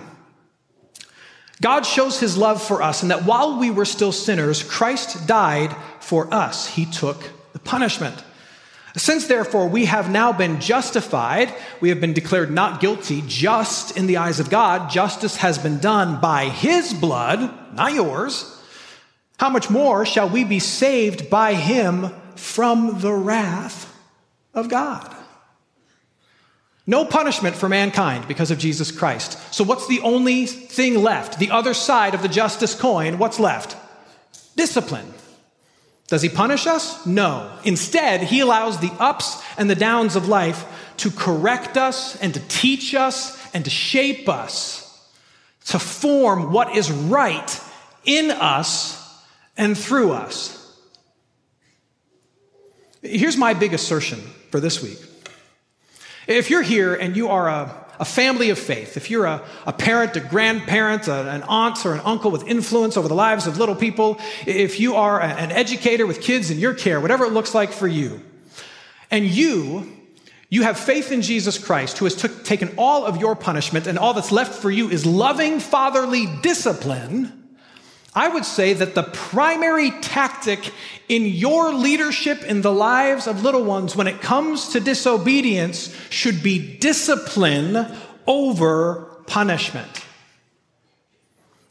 God 1.59 1.87
shows 1.87 2.19
his 2.19 2.37
love 2.37 2.61
for 2.61 2.83
us, 2.83 3.01
and 3.01 3.09
that 3.09 3.23
while 3.23 3.57
we 3.57 3.71
were 3.71 3.85
still 3.85 4.11
sinners, 4.11 4.61
Christ 4.61 5.25
died 5.25 5.75
for 5.99 6.31
us. 6.31 6.67
He 6.67 6.85
took 6.85 7.31
the 7.53 7.59
punishment. 7.59 8.23
Since 8.95 9.27
therefore 9.27 9.67
we 9.67 9.85
have 9.85 10.09
now 10.09 10.31
been 10.31 10.59
justified, 10.59 11.53
we 11.81 11.89
have 11.89 12.01
been 12.01 12.13
declared 12.13 12.51
not 12.51 12.79
guilty, 12.79 13.23
just 13.27 13.97
in 13.97 14.07
the 14.07 14.17
eyes 14.17 14.39
of 14.39 14.49
God, 14.49 14.89
justice 14.89 15.37
has 15.37 15.57
been 15.57 15.79
done 15.79 16.19
by 16.21 16.49
his 16.49 16.93
blood, 16.93 17.73
not 17.73 17.93
yours. 17.93 18.56
How 19.39 19.49
much 19.49 19.69
more 19.69 20.05
shall 20.05 20.29
we 20.29 20.43
be 20.43 20.59
saved 20.59 21.29
by 21.29 21.53
him 21.53 22.09
from 22.35 22.99
the 23.01 23.13
wrath 23.13 23.93
of 24.53 24.69
God? 24.69 25.13
No 26.87 27.03
punishment 27.05 27.55
for 27.55 27.67
mankind 27.67 28.27
because 28.27 28.49
of 28.49 28.57
Jesus 28.57 28.91
Christ. 28.91 29.53
So, 29.53 29.63
what's 29.63 29.87
the 29.87 29.99
only 29.99 30.45
thing 30.45 31.03
left? 31.03 31.37
The 31.37 31.51
other 31.51 31.73
side 31.73 32.13
of 32.13 32.21
the 32.21 32.29
justice 32.29 32.73
coin, 32.73 33.17
what's 33.17 33.39
left? 33.39 33.75
Discipline. 34.55 35.13
Does 36.07 36.21
he 36.21 36.29
punish 36.29 36.65
us? 36.65 37.05
No. 37.05 37.51
Instead, 37.65 38.23
he 38.23 38.39
allows 38.39 38.79
the 38.79 38.93
ups 38.97 39.43
and 39.57 39.69
the 39.69 39.75
downs 39.75 40.15
of 40.15 40.29
life 40.29 40.65
to 40.97 41.11
correct 41.11 41.75
us 41.75 42.15
and 42.21 42.33
to 42.33 42.39
teach 42.47 42.95
us 42.95 43.37
and 43.53 43.65
to 43.65 43.69
shape 43.69 44.29
us 44.29 44.87
to 45.65 45.79
form 45.79 46.53
what 46.53 46.75
is 46.75 46.89
right 46.89 47.61
in 48.05 48.31
us 48.31 48.96
and 49.57 49.77
through 49.77 50.11
us. 50.11 50.53
Here's 53.01 53.37
my 53.37 53.53
big 53.53 53.73
assertion 53.73 54.19
for 54.51 54.59
this 54.59 54.81
week 54.81 54.99
if 56.27 56.49
you're 56.49 56.61
here 56.61 56.93
and 56.93 57.15
you 57.15 57.29
are 57.29 57.47
a, 57.47 57.85
a 57.99 58.05
family 58.05 58.49
of 58.49 58.59
faith, 58.59 58.97
if 58.97 59.09
you're 59.09 59.25
a, 59.25 59.41
a 59.65 59.73
parent, 59.73 60.15
a 60.15 60.19
grandparent, 60.19 61.07
a, 61.07 61.29
an 61.29 61.43
aunt, 61.43 61.85
or 61.85 61.93
an 61.93 62.01
uncle 62.03 62.31
with 62.31 62.45
influence 62.47 62.97
over 62.97 63.07
the 63.07 63.15
lives 63.15 63.47
of 63.47 63.57
little 63.57 63.75
people, 63.75 64.19
if 64.45 64.79
you 64.79 64.95
are 64.95 65.21
an 65.21 65.51
educator 65.51 66.05
with 66.05 66.21
kids 66.21 66.51
in 66.51 66.59
your 66.59 66.73
care, 66.73 66.99
whatever 66.99 67.25
it 67.25 67.31
looks 67.31 67.55
like 67.55 67.71
for 67.71 67.87
you, 67.87 68.21
and 69.09 69.25
you 69.25 69.93
you 70.49 70.63
have 70.63 70.79
faith 70.79 71.11
in 71.11 71.21
Jesus 71.21 71.57
Christ, 71.57 71.97
who 71.97 72.05
has 72.05 72.15
taken 72.15 72.73
all 72.77 73.05
of 73.05 73.17
your 73.17 73.35
punishment, 73.35 73.85
and 73.85 73.99
all 73.99 74.13
that's 74.13 74.31
left 74.31 74.53
for 74.53 74.71
you 74.71 74.89
is 74.89 75.05
loving 75.05 75.59
fatherly 75.59 76.25
discipline. 76.41 77.36
I 78.17 78.29
would 78.29 78.45
say 78.45 78.73
that 78.73 78.95
the 78.95 79.03
primary 79.03 79.91
tactic 79.91 80.73
in 81.07 81.27
your 81.27 81.71
leadership 81.71 82.41
in 82.41 82.63
the 82.63 82.71
lives 82.71 83.27
of 83.27 83.43
little 83.43 83.63
ones 83.63 83.95
when 83.95 84.07
it 84.07 84.21
comes 84.21 84.69
to 84.69 84.79
disobedience 84.79 85.95
should 86.09 86.41
be 86.41 86.77
discipline 86.77 87.95
over 88.25 89.21
punishment. 89.27 90.03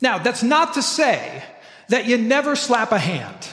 Now, 0.01 0.19
that's 0.19 0.45
not 0.45 0.75
to 0.75 0.83
say 0.83 1.43
that 1.89 2.07
you 2.07 2.17
never 2.17 2.55
slap 2.55 2.93
a 2.93 2.99
hand. 2.99 3.49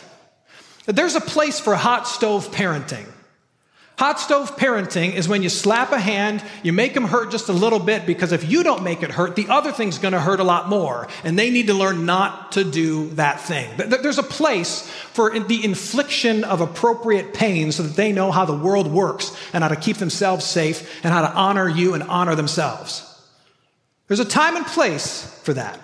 There's 0.85 1.15
a 1.15 1.21
place 1.21 1.59
for 1.59 1.73
hot 1.75 2.07
stove 2.07 2.51
parenting. 2.51 3.11
Hot 3.99 4.19
stove 4.19 4.57
parenting 4.57 5.13
is 5.13 5.27
when 5.27 5.43
you 5.43 5.49
slap 5.49 5.91
a 5.91 5.99
hand, 5.99 6.43
you 6.63 6.73
make 6.73 6.95
them 6.95 7.03
hurt 7.03 7.29
just 7.29 7.47
a 7.47 7.53
little 7.53 7.77
bit 7.77 8.07
because 8.07 8.31
if 8.31 8.49
you 8.49 8.63
don't 8.63 8.83
make 8.83 9.03
it 9.03 9.11
hurt, 9.11 9.35
the 9.35 9.47
other 9.49 9.71
thing's 9.71 9.99
going 9.99 10.13
to 10.13 10.19
hurt 10.19 10.39
a 10.39 10.43
lot 10.43 10.67
more. 10.67 11.07
And 11.23 11.37
they 11.37 11.51
need 11.51 11.67
to 11.67 11.75
learn 11.75 12.07
not 12.07 12.53
to 12.53 12.63
do 12.63 13.09
that 13.11 13.39
thing. 13.41 13.69
There's 13.77 14.17
a 14.17 14.23
place 14.23 14.89
for 15.13 15.37
the 15.37 15.63
infliction 15.63 16.43
of 16.43 16.59
appropriate 16.59 17.35
pain 17.35 17.71
so 17.71 17.83
that 17.83 17.95
they 17.95 18.11
know 18.11 18.31
how 18.31 18.45
the 18.45 18.57
world 18.57 18.91
works 18.91 19.31
and 19.53 19.63
how 19.63 19.67
to 19.67 19.75
keep 19.75 19.97
themselves 19.97 20.43
safe 20.43 21.03
and 21.03 21.13
how 21.13 21.21
to 21.21 21.31
honor 21.31 21.69
you 21.69 21.93
and 21.93 22.01
honor 22.03 22.33
themselves. 22.33 23.09
There's 24.07 24.19
a 24.19 24.25
time 24.25 24.55
and 24.55 24.65
place 24.65 25.39
for 25.43 25.53
that. 25.53 25.79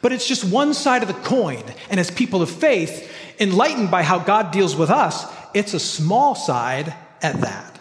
But 0.00 0.12
it's 0.12 0.28
just 0.28 0.44
one 0.44 0.74
side 0.74 1.02
of 1.02 1.08
the 1.08 1.14
coin. 1.14 1.64
And 1.90 1.98
as 1.98 2.08
people 2.08 2.40
of 2.40 2.50
faith, 2.50 3.12
enlightened 3.40 3.90
by 3.90 4.04
how 4.04 4.20
God 4.20 4.52
deals 4.52 4.76
with 4.76 4.90
us, 4.90 5.26
it's 5.54 5.74
a 5.74 5.80
small 5.80 6.36
side 6.36 6.94
at 7.22 7.40
that. 7.40 7.78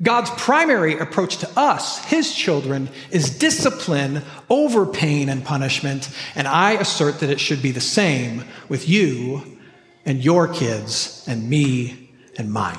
God's 0.00 0.30
primary 0.30 0.96
approach 0.96 1.38
to 1.38 1.50
us, 1.58 2.04
his 2.04 2.32
children, 2.32 2.88
is 3.10 3.36
discipline 3.36 4.22
over 4.48 4.86
pain 4.86 5.28
and 5.28 5.44
punishment, 5.44 6.08
and 6.36 6.46
I 6.46 6.72
assert 6.72 7.18
that 7.20 7.30
it 7.30 7.40
should 7.40 7.62
be 7.62 7.72
the 7.72 7.80
same 7.80 8.44
with 8.68 8.88
you 8.88 9.58
and 10.04 10.24
your 10.24 10.46
kids 10.46 11.24
and 11.26 11.50
me 11.50 12.10
and 12.36 12.52
mine. 12.52 12.78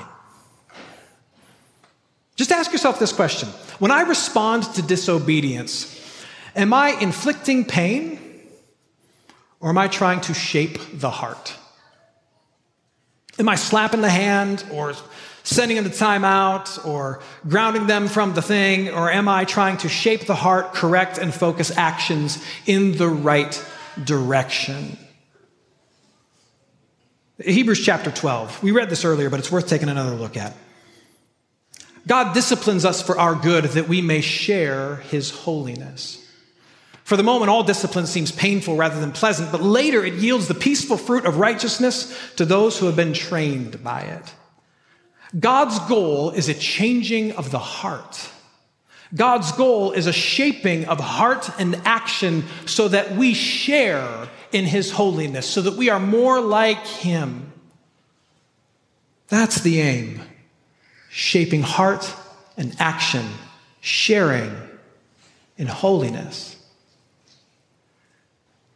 Just 2.36 2.52
ask 2.52 2.72
yourself 2.72 2.98
this 2.98 3.12
question 3.12 3.50
When 3.78 3.90
I 3.90 4.00
respond 4.00 4.62
to 4.74 4.82
disobedience, 4.82 5.94
am 6.56 6.72
I 6.72 6.98
inflicting 7.02 7.66
pain 7.66 8.18
or 9.60 9.68
am 9.68 9.76
I 9.76 9.88
trying 9.88 10.22
to 10.22 10.32
shape 10.32 10.78
the 10.94 11.10
heart? 11.10 11.54
Am 13.40 13.48
I 13.48 13.54
slapping 13.54 14.02
the 14.02 14.10
hand 14.10 14.66
or 14.70 14.92
sending 15.44 15.78
them 15.78 15.90
to 15.90 15.90
timeout 15.90 16.84
or 16.86 17.20
grounding 17.48 17.86
them 17.86 18.06
from 18.06 18.34
the 18.34 18.42
thing? 18.42 18.90
Or 18.90 19.10
am 19.10 19.28
I 19.28 19.46
trying 19.46 19.78
to 19.78 19.88
shape 19.88 20.26
the 20.26 20.34
heart, 20.34 20.74
correct, 20.74 21.16
and 21.16 21.32
focus 21.32 21.74
actions 21.74 22.44
in 22.66 22.98
the 22.98 23.08
right 23.08 23.66
direction? 24.04 24.98
Hebrews 27.42 27.82
chapter 27.82 28.10
12. 28.10 28.62
We 28.62 28.72
read 28.72 28.90
this 28.90 29.06
earlier, 29.06 29.30
but 29.30 29.40
it's 29.40 29.50
worth 29.50 29.68
taking 29.68 29.88
another 29.88 30.14
look 30.14 30.36
at. 30.36 30.54
God 32.06 32.34
disciplines 32.34 32.84
us 32.84 33.00
for 33.00 33.18
our 33.18 33.34
good 33.34 33.64
that 33.64 33.88
we 33.88 34.02
may 34.02 34.20
share 34.20 34.96
his 34.96 35.30
holiness. 35.30 36.29
For 37.10 37.16
the 37.16 37.24
moment, 37.24 37.50
all 37.50 37.64
discipline 37.64 38.06
seems 38.06 38.30
painful 38.30 38.76
rather 38.76 39.00
than 39.00 39.10
pleasant, 39.10 39.50
but 39.50 39.60
later 39.60 40.04
it 40.04 40.14
yields 40.14 40.46
the 40.46 40.54
peaceful 40.54 40.96
fruit 40.96 41.24
of 41.24 41.38
righteousness 41.38 42.16
to 42.36 42.44
those 42.44 42.78
who 42.78 42.86
have 42.86 42.94
been 42.94 43.14
trained 43.14 43.82
by 43.82 44.02
it. 44.02 44.32
God's 45.36 45.76
goal 45.88 46.30
is 46.30 46.48
a 46.48 46.54
changing 46.54 47.32
of 47.32 47.50
the 47.50 47.58
heart. 47.58 48.30
God's 49.12 49.50
goal 49.50 49.90
is 49.90 50.06
a 50.06 50.12
shaping 50.12 50.84
of 50.84 51.00
heart 51.00 51.50
and 51.58 51.82
action 51.84 52.44
so 52.64 52.86
that 52.86 53.16
we 53.16 53.34
share 53.34 54.28
in 54.52 54.64
his 54.64 54.92
holiness, 54.92 55.48
so 55.48 55.62
that 55.62 55.74
we 55.74 55.88
are 55.88 55.98
more 55.98 56.40
like 56.40 56.86
him. 56.86 57.52
That's 59.26 59.62
the 59.62 59.80
aim 59.80 60.20
shaping 61.10 61.62
heart 61.62 62.14
and 62.56 62.76
action, 62.78 63.26
sharing 63.80 64.54
in 65.58 65.66
holiness. 65.66 66.54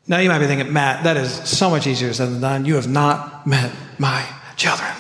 Now 0.07 0.19
you 0.19 0.29
might 0.29 0.39
be 0.39 0.47
thinking, 0.47 0.71
Matt, 0.71 1.05
that 1.05 1.17
is 1.17 1.33
so 1.49 1.71
much 1.71 1.87
easier 1.87 2.13
said 2.13 2.29
than 2.29 2.41
done. 2.43 2.65
You 2.67 2.75
have 2.75 2.89
not 2.89 3.47
met 3.47 3.73
my 3.99 4.23
children. 4.55 4.91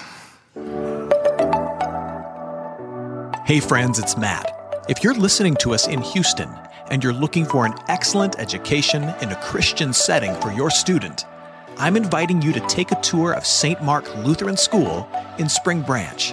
Hey, 3.44 3.60
friends, 3.60 3.98
it's 3.98 4.16
Matt. 4.16 4.50
If 4.88 5.04
you're 5.04 5.14
listening 5.14 5.56
to 5.56 5.74
us 5.74 5.86
in 5.86 6.00
Houston 6.00 6.48
and 6.90 7.04
you're 7.04 7.12
looking 7.12 7.44
for 7.44 7.66
an 7.66 7.74
excellent 7.88 8.38
education 8.38 9.02
in 9.20 9.30
a 9.30 9.36
Christian 9.42 9.92
setting 9.92 10.34
for 10.36 10.50
your 10.52 10.70
student, 10.70 11.26
I'm 11.76 11.98
inviting 11.98 12.40
you 12.40 12.54
to 12.54 12.60
take 12.60 12.90
a 12.90 13.00
tour 13.02 13.34
of 13.34 13.44
St. 13.44 13.82
Mark 13.82 14.08
Lutheran 14.24 14.56
School 14.56 15.06
in 15.38 15.50
Spring 15.50 15.82
Branch. 15.82 16.32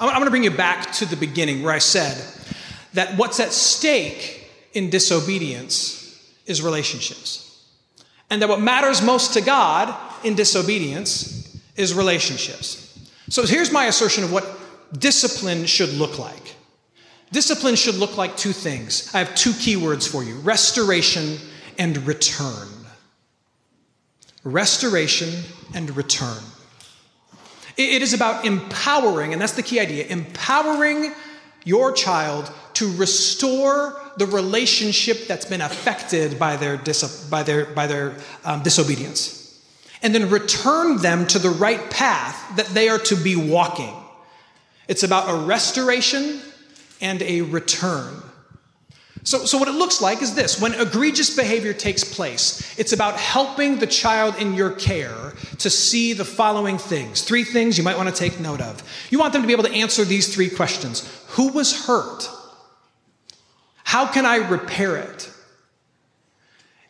I'm 0.00 0.14
going 0.14 0.24
to 0.24 0.30
bring 0.30 0.44
you 0.44 0.50
back 0.50 0.92
to 0.92 1.04
the 1.04 1.16
beginning 1.16 1.62
where 1.62 1.74
I 1.74 1.78
said 1.78 2.16
that 2.94 3.16
what's 3.18 3.38
at 3.38 3.52
stake 3.52 4.50
in 4.72 4.88
disobedience 4.88 6.34
is 6.46 6.62
relationships. 6.62 7.66
And 8.30 8.40
that 8.40 8.48
what 8.48 8.60
matters 8.60 9.02
most 9.02 9.34
to 9.34 9.40
God 9.40 9.94
in 10.24 10.34
disobedience 10.34 11.60
is 11.76 11.92
relationships. 11.92 12.86
So 13.28 13.44
here's 13.44 13.70
my 13.70 13.86
assertion 13.86 14.24
of 14.24 14.32
what 14.32 14.46
discipline 14.98 15.66
should 15.66 15.90
look 15.90 16.18
like. 16.18 16.56
Discipline 17.32 17.76
should 17.76 17.94
look 17.96 18.16
like 18.16 18.36
two 18.36 18.52
things. 18.52 19.14
I 19.14 19.18
have 19.18 19.34
two 19.34 19.52
key 19.52 19.76
words 19.76 20.06
for 20.06 20.24
you 20.24 20.36
restoration 20.36 21.38
and 21.78 21.96
return. 22.06 22.68
Restoration 24.42 25.44
and 25.74 25.94
return. 25.96 26.42
It 27.76 28.02
is 28.02 28.12
about 28.12 28.44
empowering, 28.44 29.32
and 29.32 29.40
that's 29.40 29.52
the 29.52 29.62
key 29.62 29.80
idea 29.80 30.06
empowering 30.06 31.14
your 31.64 31.92
child 31.92 32.50
to 32.74 32.96
restore 32.96 34.00
the 34.16 34.26
relationship 34.26 35.26
that's 35.26 35.44
been 35.44 35.60
affected 35.60 36.38
by 36.38 36.56
their, 36.56 36.76
dis- 36.76 37.28
by 37.28 37.42
their, 37.42 37.66
by 37.66 37.86
their 37.86 38.16
um, 38.44 38.62
disobedience, 38.62 39.60
and 40.02 40.14
then 40.14 40.30
return 40.30 40.96
them 40.98 41.26
to 41.26 41.38
the 41.38 41.50
right 41.50 41.90
path 41.90 42.56
that 42.56 42.66
they 42.66 42.88
are 42.88 42.98
to 42.98 43.16
be 43.16 43.36
walking. 43.36 43.94
It's 44.88 45.02
about 45.02 45.28
a 45.28 45.46
restoration 45.46 46.40
and 47.00 47.22
a 47.22 47.42
return. 47.42 48.22
So, 49.22 49.44
so, 49.44 49.58
what 49.58 49.68
it 49.68 49.72
looks 49.72 50.00
like 50.00 50.22
is 50.22 50.34
this 50.34 50.60
when 50.60 50.72
egregious 50.74 51.34
behavior 51.36 51.74
takes 51.74 52.04
place, 52.04 52.78
it's 52.78 52.92
about 52.92 53.16
helping 53.16 53.78
the 53.78 53.86
child 53.86 54.36
in 54.36 54.54
your 54.54 54.70
care 54.70 55.34
to 55.58 55.68
see 55.68 56.14
the 56.14 56.24
following 56.24 56.78
things. 56.78 57.20
Three 57.22 57.44
things 57.44 57.76
you 57.76 57.84
might 57.84 57.98
want 57.98 58.08
to 58.08 58.14
take 58.14 58.40
note 58.40 58.62
of. 58.62 58.82
You 59.10 59.18
want 59.18 59.34
them 59.34 59.42
to 59.42 59.46
be 59.46 59.52
able 59.52 59.64
to 59.64 59.72
answer 59.72 60.04
these 60.04 60.34
three 60.34 60.48
questions 60.48 61.06
Who 61.30 61.48
was 61.48 61.86
hurt? 61.86 62.30
How 63.84 64.06
can 64.06 64.24
I 64.24 64.36
repair 64.36 64.96
it? 64.96 65.30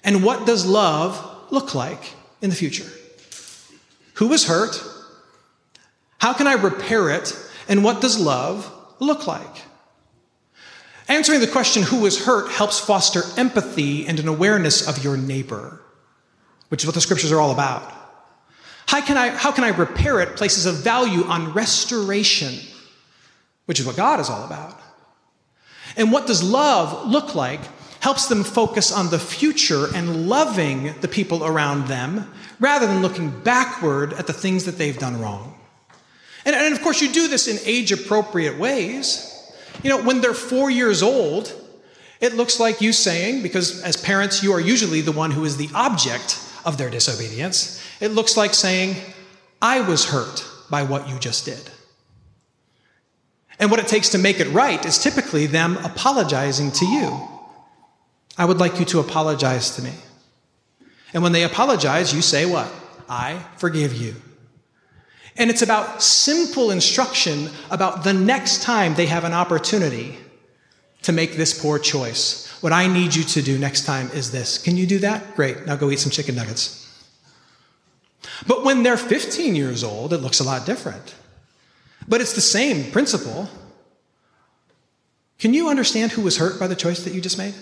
And 0.05 0.23
what 0.23 0.47
does 0.47 0.67
love 0.67 1.51
look 1.51 1.75
like 1.75 2.15
in 2.41 2.51
the 2.51 2.57
future? 2.57 2.87
Who 4.15 4.29
was 4.29 4.47
hurt? 4.47 4.83
How 6.19 6.33
can 6.33 6.47
I 6.47 6.53
repair 6.53 7.11
it? 7.11 7.37
And 7.69 7.83
what 7.83 8.01
does 8.01 8.19
love 8.19 8.71
look 9.01 9.27
like? 9.27 9.65
Answering 11.11 11.41
the 11.41 11.49
question, 11.49 11.83
who 11.83 12.03
was 12.03 12.25
hurt, 12.25 12.53
helps 12.53 12.79
foster 12.79 13.25
empathy 13.37 14.07
and 14.07 14.21
an 14.21 14.29
awareness 14.29 14.87
of 14.87 15.03
your 15.03 15.17
neighbor, 15.17 15.83
which 16.69 16.83
is 16.83 16.87
what 16.87 16.95
the 16.95 17.01
scriptures 17.01 17.33
are 17.33 17.41
all 17.41 17.51
about. 17.51 17.83
How 18.87 19.01
can 19.01 19.17
I, 19.17 19.31
how 19.31 19.51
can 19.51 19.65
I 19.65 19.71
repair 19.71 20.21
it 20.21 20.37
places 20.37 20.67
a 20.67 20.73
value 20.73 21.25
on 21.25 21.53
restoration, 21.53 22.55
which 23.67 23.81
is 23.81 23.87
what 23.87 23.97
God 23.97 24.21
is 24.21 24.31
all 24.31 24.45
about. 24.45 24.81
And 25.97 26.13
what 26.13 26.29
does 26.29 26.45
love 26.45 27.09
look 27.09 27.35
like 27.35 27.61
helps 27.99 28.29
them 28.29 28.45
focus 28.45 28.93
on 28.93 29.11
the 29.11 29.19
future 29.19 29.87
and 29.93 30.29
loving 30.29 30.95
the 31.01 31.09
people 31.09 31.45
around 31.45 31.89
them 31.89 32.31
rather 32.61 32.87
than 32.87 33.03
looking 33.03 33.31
backward 33.41 34.13
at 34.13 34.29
the 34.29 34.33
things 34.33 34.65
that 34.65 34.79
they've 34.79 34.99
done 34.99 35.21
wrong. 35.21 35.59
And, 36.45 36.55
and 36.55 36.73
of 36.73 36.83
course, 36.83 37.03
you 37.03 37.13
do 37.13 37.27
this 37.27 37.49
in 37.49 37.59
age 37.65 37.91
appropriate 37.91 38.59
ways. 38.59 39.30
You 39.83 39.91
know, 39.91 40.03
when 40.03 40.21
they're 40.21 40.35
four 40.35 40.71
years 40.71 41.03
old, 41.03 41.53
it 42.21 42.35
looks 42.35 42.61
like 42.61 42.81
you 42.81 42.93
saying, 42.93 43.43
because 43.43 43.83
as 43.83 43.97
parents, 43.97 44.43
you 44.43 44.53
are 44.53 44.61
usually 44.61 45.01
the 45.01 45.13
one 45.13 45.31
who 45.31 45.45
is 45.45 45.57
the 45.57 45.71
object 45.75 46.39
of 46.65 46.77
their 46.77 46.91
disobedience, 46.91 47.83
it 48.01 48.09
looks 48.09 48.37
like 48.37 48.53
saying, 48.53 48.97
I 49.63 49.81
was 49.81 50.07
hurt 50.07 50.45
by 50.71 50.83
what 50.83 51.09
you 51.09 51.19
just 51.19 51.45
did. 51.47 51.71
And 53.59 53.71
what 53.71 53.81
it 53.81 53.89
takes 53.89 54.11
to 54.11 54.19
make 54.19 54.41
it 54.41 54.49
right 54.49 54.85
is 54.85 54.99
typically 54.99 55.47
them 55.47 55.77
apologizing 55.79 56.73
to 56.73 56.87
you. 56.87 57.29
I 58.39 58.45
would 58.45 58.59
like 58.59 58.79
you 58.79 58.87
to 58.87 59.01
apologize 59.01 59.77
to 59.77 59.83
me. 59.83 59.93
And 61.13 61.23
when 61.23 61.33
they 61.33 61.45
apologize, 61.45 62.15
you 62.15 62.23
say 62.23 62.47
what? 62.47 62.73
I 63.09 63.45
forgive 63.57 63.95
you. 63.95 64.15
And 65.41 65.49
it's 65.49 65.63
about 65.63 66.03
simple 66.03 66.71
instruction 66.71 67.49
about 67.71 68.05
the 68.05 68.13
next 68.13 68.63
time 68.63 68.95
they 68.95 69.07
have 69.07 69.25
an 69.25 69.33
opportunity 69.33 70.19
to 71.01 71.13
make 71.13 71.33
this 71.33 71.59
poor 71.59 71.79
choice. 71.79 72.47
What 72.61 72.75
I 72.75 72.87
need 72.87 73.15
you 73.15 73.25
to 73.25 73.41
do 73.41 73.59
next 73.59 73.87
time 73.87 74.11
is 74.11 74.33
this. 74.33 74.59
Can 74.59 74.77
you 74.77 74.87
do 74.87 74.99
that? 74.99 75.35
Great. 75.35 75.65
Now 75.65 75.77
go 75.77 75.91
eat 75.91 75.99
some 75.99 76.13
chicken 76.13 76.35
nuggets. 76.35 76.87
But 78.47 78.65
when 78.65 78.83
they're 78.83 78.99
15 78.99 79.57
years 79.57 79.83
old, 79.83 80.13
it 80.13 80.19
looks 80.19 80.41
a 80.41 80.45
lot 80.45 80.67
different. 80.67 81.15
But 82.07 82.21
it's 82.21 82.35
the 82.35 82.43
same 82.43 82.93
principle. 82.93 83.49
Can 85.39 85.55
you 85.55 85.71
understand 85.71 86.13
who 86.13 86.21
was 86.21 86.37
hurt 86.37 86.61
by 86.61 86.67
the 86.67 86.77
choice 86.77 87.03
that 87.05 87.15
you 87.15 87.23
just 87.23 87.39
made? 87.39 87.55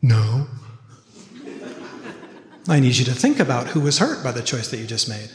No. 0.00 0.46
I 2.68 2.78
need 2.78 2.94
you 2.94 3.04
to 3.06 3.12
think 3.12 3.40
about 3.40 3.68
who 3.68 3.80
was 3.80 3.98
hurt 3.98 4.22
by 4.22 4.30
the 4.30 4.42
choice 4.42 4.68
that 4.68 4.78
you 4.78 4.86
just 4.86 5.08
made. 5.08 5.30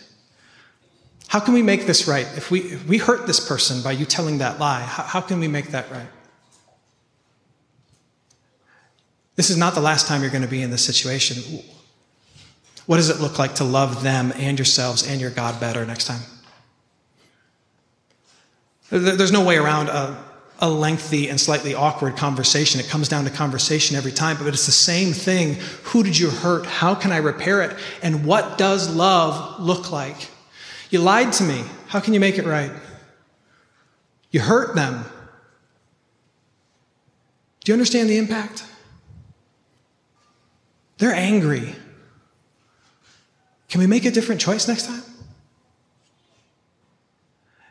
How 1.31 1.39
can 1.39 1.53
we 1.53 1.61
make 1.61 1.85
this 1.85 2.09
right? 2.09 2.27
If 2.35 2.51
we, 2.51 2.59
if 2.59 2.85
we 2.85 2.97
hurt 2.97 3.25
this 3.25 3.39
person 3.39 3.81
by 3.81 3.93
you 3.93 4.03
telling 4.03 4.39
that 4.39 4.59
lie, 4.59 4.81
how, 4.81 5.03
how 5.03 5.21
can 5.21 5.39
we 5.39 5.47
make 5.47 5.69
that 5.69 5.89
right? 5.89 6.09
This 9.37 9.49
is 9.49 9.55
not 9.55 9.73
the 9.73 9.79
last 9.79 10.07
time 10.07 10.19
you're 10.19 10.29
going 10.29 10.41
to 10.41 10.49
be 10.49 10.61
in 10.61 10.71
this 10.71 10.85
situation. 10.85 11.63
What 12.85 12.97
does 12.97 13.09
it 13.09 13.21
look 13.21 13.39
like 13.39 13.55
to 13.55 13.63
love 13.63 14.03
them 14.03 14.33
and 14.35 14.59
yourselves 14.59 15.07
and 15.07 15.21
your 15.21 15.29
God 15.29 15.57
better 15.61 15.85
next 15.85 16.03
time? 16.03 16.19
There's 18.89 19.31
no 19.31 19.45
way 19.45 19.55
around 19.55 19.87
a, 19.87 20.21
a 20.59 20.69
lengthy 20.69 21.29
and 21.29 21.39
slightly 21.39 21.73
awkward 21.73 22.17
conversation. 22.17 22.81
It 22.81 22.89
comes 22.89 23.07
down 23.07 23.23
to 23.23 23.29
conversation 23.29 23.95
every 23.95 24.11
time, 24.11 24.35
but 24.37 24.47
it's 24.47 24.65
the 24.65 24.73
same 24.73 25.13
thing. 25.13 25.55
Who 25.83 26.03
did 26.03 26.19
you 26.19 26.29
hurt? 26.29 26.65
How 26.65 26.93
can 26.93 27.13
I 27.13 27.17
repair 27.19 27.61
it? 27.61 27.77
And 28.03 28.25
what 28.25 28.57
does 28.57 28.93
love 28.93 29.61
look 29.61 29.93
like? 29.93 30.27
You 30.91 30.99
lied 30.99 31.31
to 31.33 31.43
me. 31.43 31.63
How 31.87 31.99
can 31.99 32.13
you 32.13 32.19
make 32.19 32.37
it 32.37 32.45
right? 32.45 32.71
You 34.29 34.41
hurt 34.41 34.75
them. 34.75 35.05
Do 37.63 37.71
you 37.71 37.73
understand 37.73 38.09
the 38.09 38.17
impact? 38.17 38.65
They're 40.97 41.15
angry. 41.15 41.75
Can 43.69 43.79
we 43.79 43.87
make 43.87 44.05
a 44.05 44.11
different 44.11 44.41
choice 44.41 44.67
next 44.67 44.85
time? 44.85 45.01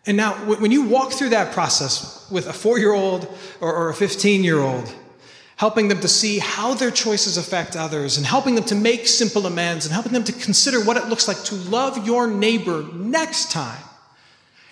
And 0.06 0.16
now, 0.16 0.32
when 0.32 0.70
you 0.70 0.88
walk 0.88 1.12
through 1.12 1.28
that 1.28 1.52
process 1.52 2.26
with 2.30 2.46
a 2.48 2.52
four 2.54 2.78
year 2.78 2.94
old 2.94 3.28
or 3.60 3.90
a 3.90 3.94
15 3.94 4.42
year 4.42 4.58
old, 4.58 4.94
helping 5.60 5.88
them 5.88 6.00
to 6.00 6.08
see 6.08 6.38
how 6.38 6.72
their 6.72 6.90
choices 6.90 7.36
affect 7.36 7.76
others 7.76 8.16
and 8.16 8.24
helping 8.24 8.54
them 8.54 8.64
to 8.64 8.74
make 8.74 9.06
simple 9.06 9.44
amends 9.44 9.84
and 9.84 9.92
helping 9.92 10.14
them 10.14 10.24
to 10.24 10.32
consider 10.32 10.82
what 10.82 10.96
it 10.96 11.06
looks 11.08 11.28
like 11.28 11.36
to 11.44 11.54
love 11.54 12.06
your 12.06 12.26
neighbor 12.26 12.82
next 12.94 13.50
time, 13.50 13.84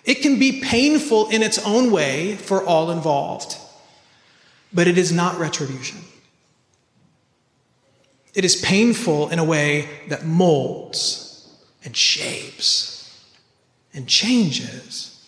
it 0.07 0.23
can 0.23 0.39
be 0.39 0.63
painful 0.63 1.29
in 1.29 1.43
its 1.43 1.59
own 1.59 1.91
way 1.91 2.37
for 2.37 2.65
all 2.65 2.91
involved, 2.91 3.59
but 4.73 4.89
it 4.89 4.97
is 4.97 5.13
not 5.13 5.39
retribution. 5.39 5.99
It 8.33 8.47
is 8.47 8.57
painful 8.57 9.29
in 9.29 9.39
a 9.39 9.45
way 9.45 9.91
that 10.09 10.25
molds 10.25 11.55
and 11.85 11.95
shapes 11.95 13.29
and 13.93 14.09
changes. 14.09 15.23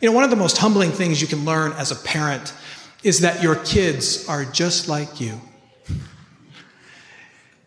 You 0.00 0.08
know, 0.08 0.14
one 0.14 0.22
of 0.22 0.30
the 0.30 0.36
most 0.36 0.58
humbling 0.58 0.92
things 0.92 1.20
you 1.20 1.26
can 1.26 1.44
learn 1.44 1.72
as 1.72 1.90
a 1.90 1.96
parent 1.96 2.54
is 3.02 3.20
that 3.20 3.42
your 3.42 3.56
kids 3.56 4.28
are 4.28 4.44
just 4.44 4.88
like 4.88 5.20
you 5.20 5.40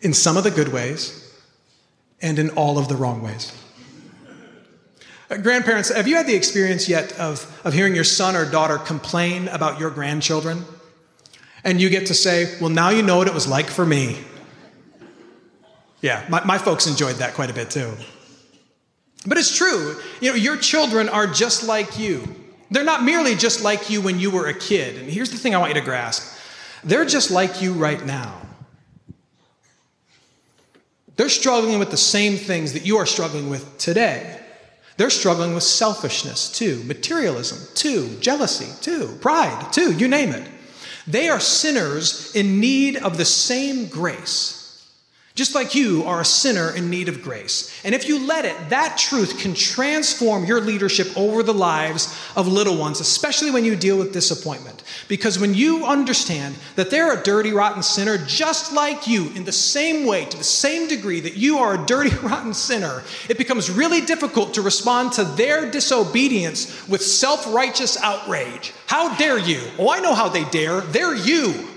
in 0.02 0.14
some 0.14 0.38
of 0.38 0.44
the 0.44 0.52
good 0.52 0.70
ways 0.70 1.22
and 2.22 2.40
in 2.40 2.50
all 2.52 2.78
of 2.78 2.88
the 2.88 2.96
wrong 2.96 3.22
ways. 3.22 3.52
Uh, 5.30 5.38
grandparents, 5.38 5.90
have 5.90 6.08
you 6.08 6.16
had 6.16 6.28
the 6.28 6.36
experience 6.36 6.88
yet 6.88 7.18
of, 7.20 7.62
of 7.66 7.74
hearing 7.74 7.96
your 7.96 8.04
son 8.04 8.36
or 8.36 8.50
daughter 8.50 8.78
complain 8.78 9.48
about 9.48 9.80
your 9.80 9.90
grandchildren? 9.90 10.64
And 11.64 11.82
you 11.82 11.90
get 11.90 12.06
to 12.08 12.14
say, 12.14 12.56
Well, 12.62 12.70
now 12.70 12.90
you 12.90 13.02
know 13.02 13.18
what 13.18 13.28
it 13.28 13.34
was 13.34 13.48
like 13.48 13.68
for 13.68 13.86
me. 13.86 14.20
Yeah, 16.02 16.24
my, 16.30 16.44
my 16.46 16.60
folks 16.60 16.86
enjoyed 16.86 17.16
that 17.16 17.34
quite 17.34 17.50
a 17.50 17.54
bit 17.54 17.72
too. 17.72 17.92
But 19.26 19.40
it's 19.40 19.56
true. 19.56 20.00
You 20.22 20.30
know, 20.30 20.36
your 20.36 20.58
children 20.58 21.10
are 21.10 21.26
just 21.26 21.64
like 21.64 21.98
you. 21.98 22.45
They're 22.72 22.84
not 22.84 23.04
merely 23.04 23.36
just 23.36 23.64
like 23.64 23.90
you 23.90 24.02
when 24.02 24.20
you 24.20 24.32
were 24.32 24.48
a 24.48 24.54
kid. 24.54 24.98
And 24.98 25.10
here's 25.10 25.30
the 25.30 25.38
thing 25.38 25.54
I 25.54 25.58
want 25.58 25.74
you 25.74 25.80
to 25.80 25.86
grasp 25.86 26.34
they're 26.84 27.06
just 27.06 27.32
like 27.32 27.64
you 27.64 27.74
right 27.74 28.06
now. 28.06 28.42
They're 31.16 31.30
struggling 31.30 31.80
with 31.80 31.90
the 31.90 31.98
same 31.98 32.38
things 32.38 32.74
that 32.74 32.86
you 32.86 32.98
are 32.98 33.06
struggling 33.06 33.50
with 33.50 33.78
today. 33.80 34.40
They're 34.98 35.10
struggling 35.10 35.54
with 35.54 35.64
selfishness 35.64 36.52
too, 36.52 36.84
materialism 36.86 37.74
too, 37.74 38.18
jealousy 38.20 38.72
too, 38.82 39.18
pride 39.20 39.74
too, 39.74 39.94
you 39.94 40.08
name 40.08 40.30
it. 40.30 40.48
They 41.08 41.30
are 41.30 41.40
sinners 41.40 42.36
in 42.36 42.60
need 42.60 42.98
of 42.98 43.18
the 43.18 43.26
same 43.26 43.88
grace. 43.88 44.65
Just 45.36 45.54
like 45.54 45.76
you 45.76 46.06
are 46.06 46.22
a 46.22 46.26
sinner 46.26 46.74
in 46.74 46.90
need 46.90 47.10
of 47.10 47.22
grace. 47.22 47.70
And 47.84 47.94
if 47.94 48.08
you 48.08 48.26
let 48.26 48.46
it, 48.46 48.70
that 48.70 48.98
truth 48.98 49.38
can 49.38 49.54
transform 49.54 50.46
your 50.46 50.62
leadership 50.62 51.10
over 51.18 51.44
the 51.44 51.54
lives 51.54 52.18
of 52.38 52.48
little 52.48 52.78
ones, 52.78 53.02
especially 53.02 53.52
when 53.52 53.66
you 53.66 53.76
deal 53.76 53.98
with 53.98 54.14
disappointment. 54.14 54.82
Because 55.10 55.38
when 55.38 55.54
you 55.54 55.86
understand 55.86 56.56
that 56.78 56.90
they're 56.90 57.20
a 57.20 57.22
dirty, 57.22 57.52
rotten 57.52 57.84
sinner 57.84 58.18
just 58.18 58.72
like 58.72 59.08
you, 59.08 59.30
in 59.32 59.44
the 59.44 59.52
same 59.52 60.06
way, 60.06 60.24
to 60.24 60.38
the 60.38 60.44
same 60.44 60.88
degree 60.88 61.20
that 61.20 61.36
you 61.36 61.58
are 61.58 61.74
a 61.74 61.86
dirty, 61.86 62.16
rotten 62.24 62.54
sinner, 62.54 63.04
it 63.28 63.38
becomes 63.38 63.70
really 63.70 64.00
difficult 64.00 64.54
to 64.54 64.62
respond 64.62 65.12
to 65.12 65.26
their 65.26 65.70
disobedience 65.70 66.88
with 66.88 67.02
self 67.02 67.54
righteous 67.54 68.02
outrage. 68.02 68.74
How 68.88 69.14
dare 69.18 69.38
you? 69.38 69.62
Oh, 69.78 69.90
I 69.90 70.00
know 70.00 70.14
how 70.14 70.30
they 70.30 70.46
dare. 70.46 70.80
They're 70.80 71.14
you. 71.14 71.75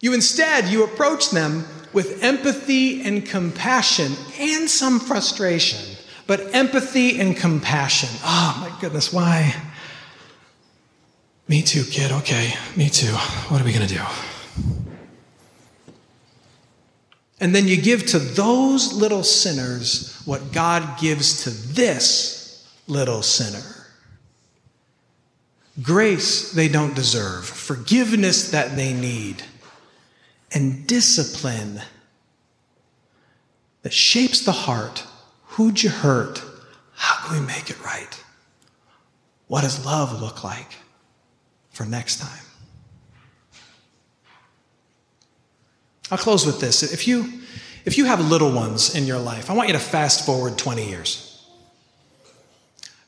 You 0.00 0.12
instead, 0.12 0.66
you 0.66 0.84
approach 0.84 1.30
them 1.30 1.64
with 1.92 2.22
empathy 2.22 3.02
and 3.02 3.24
compassion 3.24 4.12
and 4.38 4.68
some 4.68 5.00
frustration, 5.00 5.96
but 6.26 6.54
empathy 6.54 7.18
and 7.18 7.36
compassion. 7.36 8.10
Oh 8.22 8.58
my 8.60 8.80
goodness, 8.80 9.12
why? 9.12 9.54
Me 11.48 11.62
too, 11.62 11.84
kid. 11.84 12.12
Okay, 12.12 12.54
me 12.76 12.90
too. 12.90 13.12
What 13.48 13.60
are 13.60 13.64
we 13.64 13.72
going 13.72 13.86
to 13.86 13.94
do? 13.94 14.02
And 17.38 17.54
then 17.54 17.68
you 17.68 17.80
give 17.80 18.06
to 18.06 18.18
those 18.18 18.92
little 18.92 19.22
sinners 19.22 20.20
what 20.24 20.52
God 20.52 20.98
gives 20.98 21.44
to 21.44 21.50
this 21.50 22.68
little 22.88 23.22
sinner 23.22 23.76
grace 25.82 26.52
they 26.52 26.68
don't 26.68 26.94
deserve, 26.94 27.44
forgiveness 27.44 28.50
that 28.50 28.76
they 28.76 28.92
need 28.94 29.42
and 30.52 30.86
discipline 30.86 31.80
that 33.82 33.92
shapes 33.92 34.44
the 34.44 34.52
heart. 34.52 35.04
Who'd 35.50 35.82
you 35.82 35.90
hurt? 35.90 36.42
How 36.94 37.26
can 37.26 37.40
we 37.40 37.46
make 37.46 37.70
it 37.70 37.82
right? 37.84 38.22
What 39.48 39.62
does 39.62 39.84
love 39.84 40.20
look 40.20 40.42
like 40.42 40.74
for 41.70 41.84
next 41.84 42.18
time? 42.20 42.44
I'll 46.10 46.18
close 46.18 46.46
with 46.46 46.60
this. 46.60 46.82
If 46.82 47.08
you, 47.08 47.32
if 47.84 47.98
you 47.98 48.04
have 48.04 48.20
little 48.20 48.52
ones 48.52 48.94
in 48.94 49.06
your 49.06 49.18
life, 49.18 49.50
I 49.50 49.54
want 49.54 49.68
you 49.68 49.74
to 49.74 49.80
fast 49.80 50.24
forward 50.24 50.56
20 50.56 50.88
years. 50.88 51.25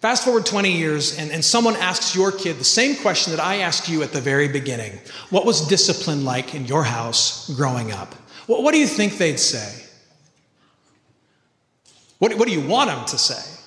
Fast 0.01 0.25
forward 0.25 0.47
20 0.47 0.71
years, 0.71 1.19
and, 1.19 1.33
and 1.33 1.45
someone 1.45 1.75
asks 1.75 2.15
your 2.15 2.31
kid 2.31 2.57
the 2.59 2.65
same 2.65 2.95
question 2.97 3.33
that 3.33 3.45
I 3.45 3.57
asked 3.57 3.89
you 3.89 4.03
at 4.03 4.13
the 4.13 4.21
very 4.21 4.47
beginning 4.47 4.93
What 5.31 5.45
was 5.45 5.67
discipline 5.67 6.25
like 6.25 6.55
in 6.55 6.67
your 6.67 6.85
house 6.85 7.51
growing 7.51 7.91
up? 7.91 8.15
What, 8.47 8.63
what 8.63 8.73
do 8.73 8.79
you 8.79 8.87
think 8.87 9.19
they'd 9.19 9.41
say? 9.41 9.85
What, 12.19 12.35
what 12.35 12.49
do 12.49 12.55
you 12.55 12.67
want 12.67 12.91
them 12.91 13.05
to 13.07 13.19
say? 13.19 13.59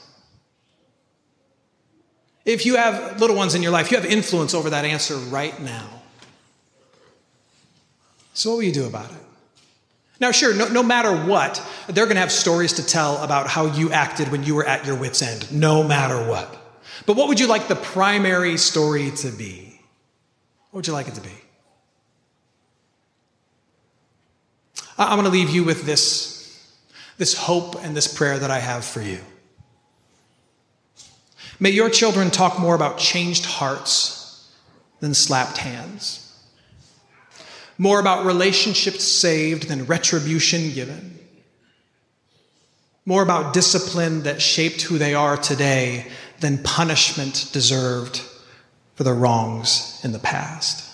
If 2.46 2.66
you 2.66 2.76
have 2.76 3.20
little 3.20 3.36
ones 3.36 3.54
in 3.54 3.62
your 3.62 3.72
life, 3.72 3.92
you 3.92 3.98
have 3.98 4.06
influence 4.06 4.54
over 4.54 4.70
that 4.72 4.84
answer 4.84 5.16
right 5.16 5.60
now. 5.62 5.88
So, 8.34 8.52
what 8.52 8.56
will 8.58 8.64
you 8.64 8.72
do 8.72 8.88
about 8.88 9.12
it? 9.12 9.31
Now, 10.22 10.32
sure, 10.32 10.54
no, 10.54 10.68
no 10.68 10.84
matter 10.84 11.12
what, 11.12 11.68
they're 11.88 12.06
going 12.06 12.16
to 12.16 12.22
have 12.22 12.32
stories 12.32 12.74
to 12.74 12.86
tell 12.86 13.18
about 13.24 13.48
how 13.48 13.66
you 13.66 13.92
acted 13.92 14.28
when 14.32 14.44
you 14.44 14.54
were 14.54 14.66
at 14.66 14.86
your 14.86 14.96
wits' 14.96 15.24
end, 15.24 15.52
no 15.52 15.84
matter 15.84 16.30
what. 16.30 16.56
But 17.08 17.16
what 17.16 17.28
would 17.28 17.40
you 17.40 17.48
like 17.48 17.68
the 17.68 17.76
primary 17.76 18.56
story 18.58 19.10
to 19.18 19.32
be? 19.32 19.82
What 20.70 20.78
would 20.78 20.88
you 20.88 20.94
like 20.94 21.08
it 21.08 21.16
to 21.16 21.22
be? 21.22 21.32
I'm 24.96 25.18
going 25.18 25.24
to 25.26 25.32
leave 25.32 25.50
you 25.50 25.64
with 25.64 25.88
this, 25.88 26.72
this 27.18 27.36
hope 27.36 27.84
and 27.84 27.98
this 27.98 28.08
prayer 28.08 28.38
that 28.38 28.52
I 28.52 28.60
have 28.60 28.86
for 28.86 29.02
you. 29.02 29.18
May 31.60 31.72
your 31.72 31.90
children 31.90 32.30
talk 32.30 32.60
more 32.60 32.76
about 32.76 33.00
changed 33.00 33.46
hearts 33.46 34.54
than 35.00 35.16
slapped 35.16 35.58
hands 35.58 36.31
more 37.82 38.00
about 38.00 38.28
relationships 38.28 39.04
saved 39.04 39.68
than 39.68 39.88
retribution 39.88 40.72
given, 40.72 41.18
more 43.08 43.24
about 43.24 43.56
discipline 43.56 44.22
that 44.22 44.40
shaped 44.40 44.84
who 44.84 45.00
they 45.00 45.16
are 45.16 45.36
today 45.36 46.06
than 46.42 46.60
punishment 46.60 47.50
deserved 47.52 48.22
for 48.94 49.04
the 49.04 49.12
wrongs 49.12 50.00
in 50.04 50.12
the 50.12 50.20
past. 50.20 50.88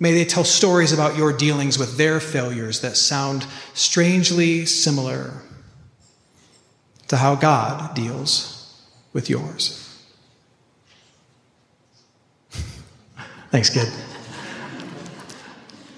May 0.00 0.12
they 0.12 0.24
tell 0.24 0.42
stories 0.42 0.92
about 0.92 1.16
your 1.16 1.32
dealings 1.32 1.78
with 1.78 1.96
their 1.96 2.18
failures 2.18 2.80
that 2.80 2.96
sound 2.96 3.46
strangely 3.74 4.66
similar 4.66 5.34
to 7.06 7.16
how 7.16 7.36
God 7.36 7.94
deals 7.94 8.76
with 9.12 9.30
yours. 9.30 9.88
Thanks, 13.52 13.70
kid. 13.70 13.88